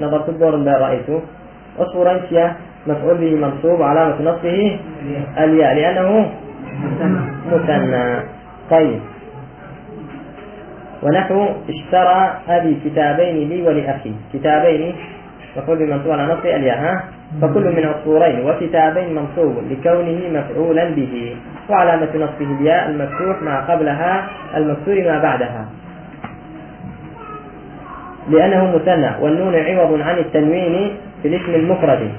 نظرت 0.00 0.28
الدور 0.28 0.54
رأيت. 0.64 1.08
عصفورين 1.80 2.20
شيا 2.28 2.46
مفعول 2.86 3.16
به 3.18 3.32
منصوب 3.34 3.82
علامة 3.82 4.16
نصبه 4.22 4.78
الياء 5.38 5.74
لأنه 5.74 6.30
مثنى. 7.52 8.04
طيب. 8.70 9.00
ونحو 11.04 11.48
اشترى 11.68 12.34
أبي 12.48 12.76
كتابين 12.84 13.48
لي 13.48 13.62
ولأخي. 13.62 14.12
كتابين 14.32 14.94
مفعول 15.56 15.78
به 15.78 15.84
منصوب 15.84 16.12
على 16.12 16.24
نصبه 16.32 16.56
الياء 16.56 16.78
ها؟ 16.78 17.04
فكل 17.42 17.64
من 17.76 17.84
عصفورين 17.86 18.48
وكتابين 18.48 19.14
منصوب 19.14 19.54
لكونه 19.70 20.20
مفعولا 20.40 20.84
به 20.84 21.36
وعلامة 21.70 22.08
نصبه 22.14 22.60
الياء 22.60 22.90
المفتوح 22.90 23.42
ما 23.42 23.60
قبلها 23.60 24.26
المكسور 24.56 24.94
ما 24.94 25.22
بعدها. 25.22 25.68
لأنه 28.30 28.74
مثنى 28.76 29.10
والنون 29.20 29.54
عوض 29.54 30.00
عن 30.00 30.18
التنوين 30.18 30.90
في 31.22 31.28
الاسم 31.28 31.54
المفرد. 31.54 32.10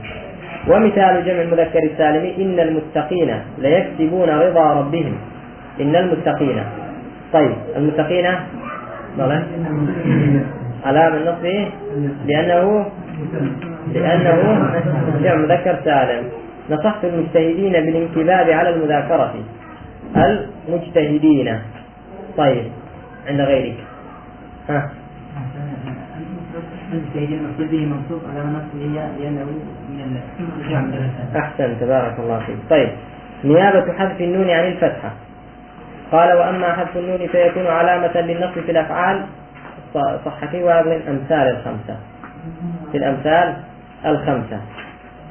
ومثال 0.67 1.25
جمع 1.25 1.41
المذكر 1.41 1.83
السالم 1.83 2.33
إن 2.41 2.59
المتقين 2.59 3.39
ليكسبون 3.57 4.29
رضا 4.29 4.73
ربهم. 4.73 5.15
إن 5.81 5.95
المتقين. 5.95 6.63
طيب 7.33 7.53
المتقين 7.75 8.25
ضلع 9.17 9.43
علامة 10.85 11.17
النصب 11.17 11.71
لأنه 12.27 12.85
لأنه 13.93 14.69
جمع 15.23 15.35
مذكر 15.35 15.79
سالم. 15.85 16.23
نصحت 16.69 17.05
المجتهدين 17.05 17.71
بالانكباب 17.71 18.49
على 18.49 18.69
المذاكرة. 18.69 19.33
المجتهدين. 20.15 21.59
طيب 22.37 22.65
عند 23.27 23.41
غيرك. 23.41 23.77
ها. 24.69 24.89
أحسن 31.35 31.79
تبارك 31.79 32.19
الله 32.19 32.39
فيك. 32.39 32.55
طيب 32.69 32.89
نيابة 33.43 33.93
حذف 33.93 34.21
النون 34.21 34.49
عن 34.49 34.67
الفتحة. 34.67 35.13
قال 36.11 36.33
وأما 36.33 36.73
حذف 36.73 36.97
النون 36.97 37.27
فيكون 37.27 37.67
علامة 37.67 38.21
للنصب 38.21 38.59
في 38.61 38.71
الأفعال 38.71 39.25
صحتي 40.25 40.63
وهذه 40.63 40.95
الأمثال 40.95 41.47
الخمسة. 41.47 41.97
في 42.91 42.97
الأمثال 42.97 43.55
الخمسة. 44.05 44.59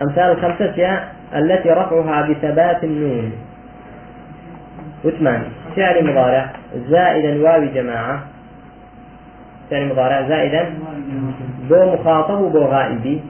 أمثال 0.02 0.30
الخمسة 0.30 1.00
التي 1.34 1.70
رفعها 1.70 2.22
بثبات 2.22 2.84
النون. 2.84 3.32
وثمان. 5.04 5.42
فعل 5.76 6.10
مضارع 6.10 6.50
زائدا 6.74 7.42
واو 7.42 7.64
جماعة. 7.64 8.22
فعل 9.70 9.88
مضارع 9.88 10.28
زائدا 10.28 10.74
بو 11.68 11.94
مخاطب 11.94 12.40
وبو 12.40 12.58
غائبي. 12.58 13.20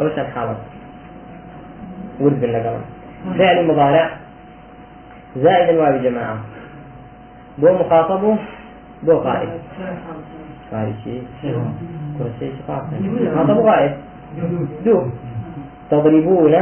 أو 0.00 0.08
سن 0.08 0.26
حالة 0.34 0.56
ورد 2.20 2.40
بالنقرة 2.40 2.80
فعل 3.38 3.66
مضارع 3.66 4.10
زائدا 5.36 5.82
واو 5.82 5.98
جماعة. 5.98 6.38
بو 7.58 7.72
مخاطب 7.72 8.36
بو 9.02 9.12
غائب 9.12 9.48
غائب 10.72 10.94
شيء 11.04 11.22
كرسي 12.18 12.52
مخاطب 12.68 13.58
غائب 13.58 13.92
دو. 14.84 14.96
تضربون 15.90 16.54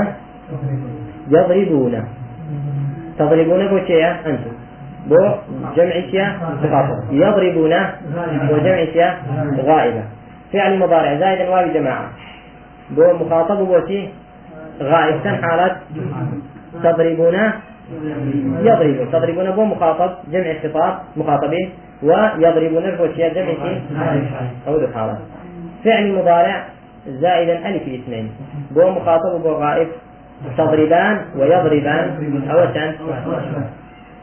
يضربون 1.30 1.94
تضربون 3.18 3.68
بو 3.68 3.78
شيء 3.86 4.06
أنتم 4.26 4.54
بو 5.08 5.16
جمع 5.76 5.96
شيء 6.10 6.26
مخاطب. 6.62 6.98
يضربون 7.12 7.74
بو 8.48 8.56
جمع 8.56 8.84
شيء 8.84 9.12
غائبة 9.68 10.04
فعل 10.52 10.78
مضارع. 10.78 11.14
زائدا 11.18 11.50
واو 11.50 11.72
جماعة. 11.72 12.08
بو 12.90 13.04
مخاطب 13.20 13.56
بو 13.56 13.86
شيء 13.86 14.10
غائب. 14.82 15.26
حالة 15.26 15.76
تضربون 16.82 17.36
يضربون. 18.62 19.12
تضربون 19.12 19.50
بو 19.50 19.64
مخاطب 19.64 20.10
جمع 20.32 20.54
خطاب 20.62 20.94
مخاطبين 21.16 21.70
ويضربون 22.02 22.96
بو 22.96 23.06
شيء 23.16 23.34
جمع 23.34 23.52
شيء 23.62 23.80
أو 24.68 24.76
ذو 24.76 24.88
حالة 24.94 25.18
فعل 25.84 26.14
مضارع 26.14 26.64
زائدا 27.06 27.68
ألف 27.68 27.82
اثنين. 27.82 28.30
بو 28.70 28.90
مخاطب 28.90 29.34
وبو 29.34 29.48
غائب. 29.48 29.88
تضربان 30.58 31.20
ويضربان. 31.36 32.06
أو 32.50 32.74
سن 32.74 32.92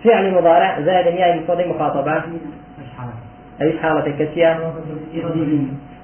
فعل 0.03 0.33
مضارع 0.33 0.81
زائدا 0.81 1.09
ياء 1.09 1.33
المفرد 1.33 1.67
مخاطبة. 1.67 2.23
أي 3.61 3.79
حالة 3.79 4.11
كسية؟ 4.19 4.59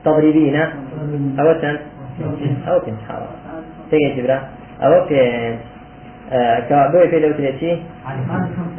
تضربين. 0.06 0.56
أو 1.40 1.54
سن 1.62 1.78
أو 2.68 2.80
كنت 2.80 3.00
حالة 3.08 3.28
تيجي 3.92 4.22
جبرا 4.22 4.40
أو 4.82 5.06
كنت. 5.06 5.75
كابوي 6.70 7.08
في 7.10 7.20
لو 7.20 7.32
تلتي 7.32 7.84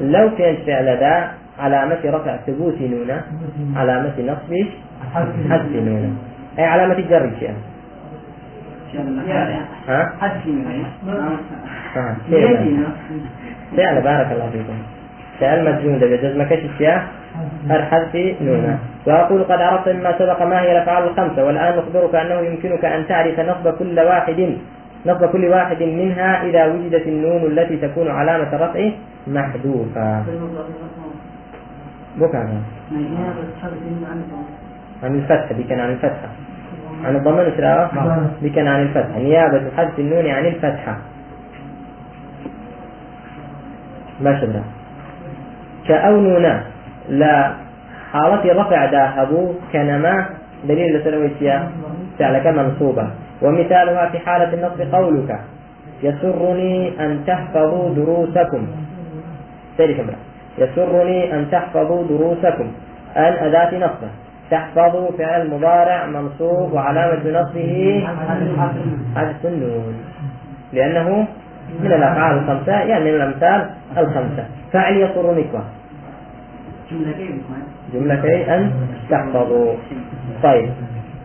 لو 0.01 0.31
كانت 0.39 0.59
فعل 0.67 0.85
ذا 0.99 1.31
علامة 1.59 1.99
رفع 2.05 2.37
ثبوت 2.47 2.75
نونة 2.81 3.23
علامة 3.77 4.13
نصب 4.19 4.53
حذف 5.51 5.73
نونة. 5.73 6.11
أي 6.59 6.65
علامة 6.65 6.93
الجر 6.99 7.31
شيء؟ 7.41 7.51
ها؟ 9.89 10.13
فعلا 13.77 14.01
بارك 14.01 14.33
الله 14.33 14.51
فيكم. 14.53 14.79
فعل 15.41 15.65
مجزوم 15.65 15.99
ده 15.99 16.07
بجزم 16.07 16.43
كشف 16.43 16.83
هر 17.71 17.83
حذف 17.83 18.15
نونا 18.43 18.79
وأقول 19.07 19.45
قد 19.45 19.61
عرفت 19.61 19.89
مما 19.89 20.19
سبق 20.19 20.43
ما 20.43 20.61
هي 20.63 20.73
الأفعال 20.73 21.05
الخمسة 21.05 21.45
والآن 21.45 21.79
نخبرك 21.79 22.15
أنه 22.15 22.41
يمكنك 22.41 22.85
أن 22.85 23.07
تعرف 23.09 23.41
نصب 23.41 23.75
كل 23.79 24.01
واحد 24.01 24.57
نصب 25.07 25.27
كل 25.27 25.45
واحد 25.45 25.83
منها 25.83 26.43
إذا 26.43 26.67
وجدت 26.67 27.07
النون 27.07 27.43
التي 27.43 27.77
تكون 27.77 28.11
علامة 28.11 28.49
الرفع 28.53 28.91
محذوفة. 29.27 30.23
بكرة. 32.17 32.61
عن 35.03 35.15
الفتحة 35.15 35.57
كان 35.69 35.81
عن 35.81 35.91
الفتحة 35.91 36.29
عن 37.05 37.17
الضمان 37.17 37.53
دي 38.43 38.51
كان 38.51 38.67
عن 38.67 38.83
الفتحة 38.83 39.19
نيابة 39.19 39.63
حذف 39.77 39.99
النون 39.99 40.27
عن 40.27 40.47
الفتحة 40.47 40.97
ما 44.21 44.41
شبه 44.41 44.63
كأونونا 45.89 46.63
لا 47.09 47.53
حالة 48.13 48.63
رفع 48.63 48.85
ذهبوا 48.85 49.53
كنما 49.73 50.27
دليل 50.69 50.97
لسلويتيا 50.97 51.71
فعلك 52.19 52.47
منصوبة. 52.47 53.11
ومثالها 53.43 54.09
في 54.09 54.19
حالة 54.19 54.55
النصب 54.55 54.95
قولك. 54.95 55.41
يسرني 56.03 57.05
أن 57.05 57.25
تحفظوا 57.27 57.95
دروسكم. 57.95 58.67
يسرني 60.59 61.35
أن 61.35 61.51
تحفظوا 61.51 62.05
دروسكم. 62.09 62.73
أن 63.17 63.33
أداة 63.33 63.79
نصبه 63.79 64.11
تحفظوا 64.51 65.11
فعل 65.19 65.51
مضارع 65.51 66.07
منصوب 66.07 66.73
وعلامة 66.73 67.41
نصبه. 67.41 68.09
حذف 69.17 69.47
النون 69.47 69.95
لأنه 70.73 71.27
من 71.81 71.93
الأفعال 71.93 72.39
الخمسة 72.39 72.73
يعني 72.73 73.13
من 73.13 73.17
الأمثال 73.17 73.71
الخمسة. 73.99 74.45
فعل 74.73 74.97
يسر 74.97 75.35
نكوة 75.35 75.65
جملتي 77.95 78.55
أن 78.55 78.71
تحفظوا. 79.11 79.75
طيب. 80.43 80.71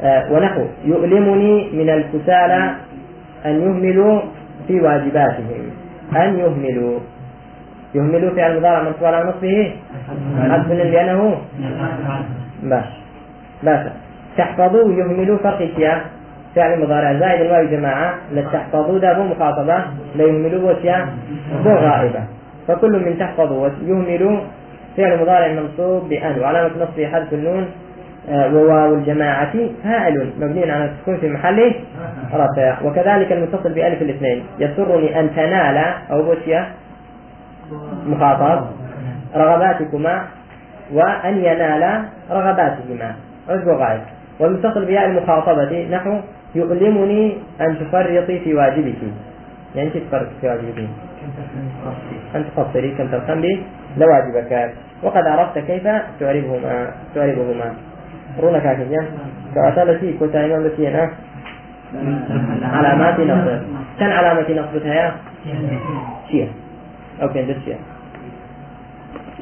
ونحو. 0.04 0.66
يؤلمني 0.86 1.70
من 1.74 1.90
الكسالى 1.90 2.72
أن 3.46 3.62
يهملوا 3.62 4.22
في 4.68 4.82
واجباتهم. 4.82 5.72
أن 6.16 6.40
يهملوا. 6.40 7.00
يهملوا 7.96 8.30
فعل 8.36 8.58
مضارع 8.58 8.84
منصوب 8.84 9.04
على 9.04 9.30
نصبه 9.30 9.74
حذف 10.50 10.72
لأنه 10.72 11.38
باش. 12.64 12.86
باش. 13.64 13.88
تحفظوا 14.38 14.94
يهملوا 14.94 15.38
فرق 15.38 15.62
اشياء. 15.62 16.06
فعل 16.56 16.80
مضارع 16.80 17.14
زائد 17.14 17.42
الواو 17.42 17.66
جماعة. 17.66 18.14
لتحفظوا 18.32 19.00
ده 19.00 19.14
مو 19.14 19.24
مخاطبة. 19.24 19.86
ليهملوا 20.16 20.72
وشياء 20.72 21.08
مو 21.66 21.76
غائبة. 21.76 22.24
فكل 22.68 22.92
من 22.92 23.18
تحفظوا 23.20 23.70
ويهملوا 23.70 24.40
فعل 24.98 25.22
مضارع 25.22 25.48
منصوب 25.48 26.10
بأن. 26.10 26.40
وعلامة 26.40 26.72
نصبه 26.84 27.08
حذف 27.08 27.34
النون. 27.34 27.64
آه، 27.64 27.91
وواو 28.30 28.96
الجماعة 28.96 29.54
فاعل 29.84 30.34
مبني 30.40 30.72
على 30.72 30.86
السكون 30.86 31.18
في 31.18 31.30
محله 31.30 31.76
رفع. 32.34 32.78
وكذلك 32.84 33.32
المتصل 33.32 33.74
بألف 33.74 34.02
الاثنين. 34.02 34.44
يسرني 34.60 35.20
أن 35.20 35.36
تنال 35.36 35.78
أو 36.12 36.24
بوشيا 36.24 36.68
مخاطب 38.06 38.66
رغباتكما 39.36 40.22
وأن 40.94 41.38
ينال 41.38 42.04
رغباتهما. 42.32 43.16
عذب 43.50 43.70
غاية 43.70 44.06
والمتصل 44.40 44.86
بياء 44.86 45.06
المخاطبة 45.06 45.88
نحو 45.92 46.20
يؤلمني 46.56 47.38
أن 47.62 47.80
تفرطي 47.80 48.40
في 48.40 48.54
واجبك. 48.54 49.02
يعني 49.76 49.88
أنت 49.88 49.98
تفرط 49.98 50.28
في 50.42 50.48
واجبك. 50.48 50.90
أن 52.36 52.46
تقصري 52.56 52.96
كم 52.98 53.08
ترسم 53.08 53.42
لواجبك. 53.98 54.74
وقد 55.04 55.28
عرفت 55.28 55.60
كيف 55.60 55.84
تعربهما 56.20 56.92
تعربهما 57.16 57.74
رونا 58.40 58.60
كاكيا 58.60 59.06
كأتى 59.56 59.84
لسي 59.84 60.18
كوتا 60.20 60.46
إمام 60.46 60.64
لسي 60.68 60.88
أنا؟ 60.88 61.12
علامات 62.64 63.20
نصب 63.20 63.62
كان 64.00 64.12
علامة 64.12 64.42
نصبتها 64.50 64.94
يا؟ 64.94 65.16
شيء. 66.32 66.50
أو 67.22 67.30
كان 67.34 67.56
شيء. 67.66 67.76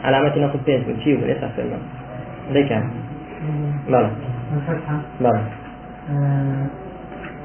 علامة 0.04 0.38
نصب 0.38 0.60
بين 0.66 1.00
شيء 1.04 1.24
وليس 1.24 1.44
أكثر 1.44 1.64
من 1.64 1.82
ليه 2.52 2.70
كان 2.70 2.90
بلى 3.88 4.10
الفتحة 4.56 4.98
بلى 5.20 5.42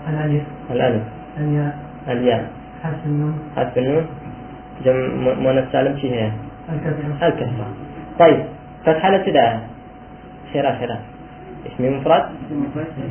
الألف. 0.09 0.43
الألف. 0.71 1.03
الياء. 1.39 1.79
الياء. 2.09 2.51
النون. 3.07 3.39
حذف 3.57 3.79
النون. 3.79 4.07
جم 4.85 4.97
مؤنث 5.43 5.73
سالم 5.73 5.99
شيء 5.99 6.13
هي 6.13 6.31
الكسرة. 6.73 7.29
الكسرة. 7.29 7.67
طيب 8.19 8.45
فتحة 8.87 9.09
الابتداء. 9.09 9.61
خيرا 10.53 10.71
خيرا 10.79 10.99
اسم 11.67 11.97
مفرد 11.97 12.25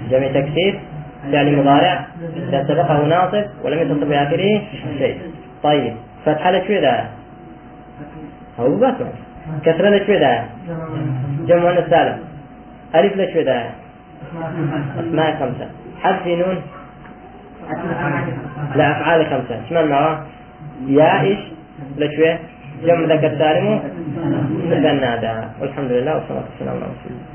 جمع 0.09 0.27
تكسير 0.27 0.79
فعل 1.31 1.57
مضارع 1.57 2.05
إذا 2.35 2.63
سبقه 2.67 3.05
ناصب 3.05 3.45
ولم 3.63 3.79
يتصل 3.79 4.09
بآخره 4.09 4.61
شيء. 4.97 5.17
طيب 5.63 5.93
فتحة 6.25 6.51
لشوي 6.51 6.81
ده 6.81 7.05
هو 8.59 8.75
بس 8.75 8.93
كسرة 9.65 9.89
لشوي 9.89 10.19
ده 10.19 10.43
جمع 11.47 11.61
مؤنث 11.63 11.89
سالم. 11.89 12.19
ألف 12.95 13.17
لشوي 13.17 13.43
ده 13.43 13.69
أسماء 14.99 15.35
خمسة. 15.39 15.67
حذف 16.01 16.27
نون؟ 16.27 16.61
لا 18.75 18.91
أفعال 18.91 19.25
خمسة. 19.25 19.61
شمال 19.69 19.89
معه؟ 19.89 20.25
يا 20.87 21.21
إيش؟ 21.21 21.39
لشوي 21.97 22.37
جمع 22.83 23.15
ذكر 23.15 23.37
سالم 23.37 23.79
والحمد 25.61 25.91
لله 25.91 26.15
والصلاة 26.15 26.43
والسلام 26.51 26.75
على 26.75 26.83
رسول 26.83 27.11
الله. 27.11 27.32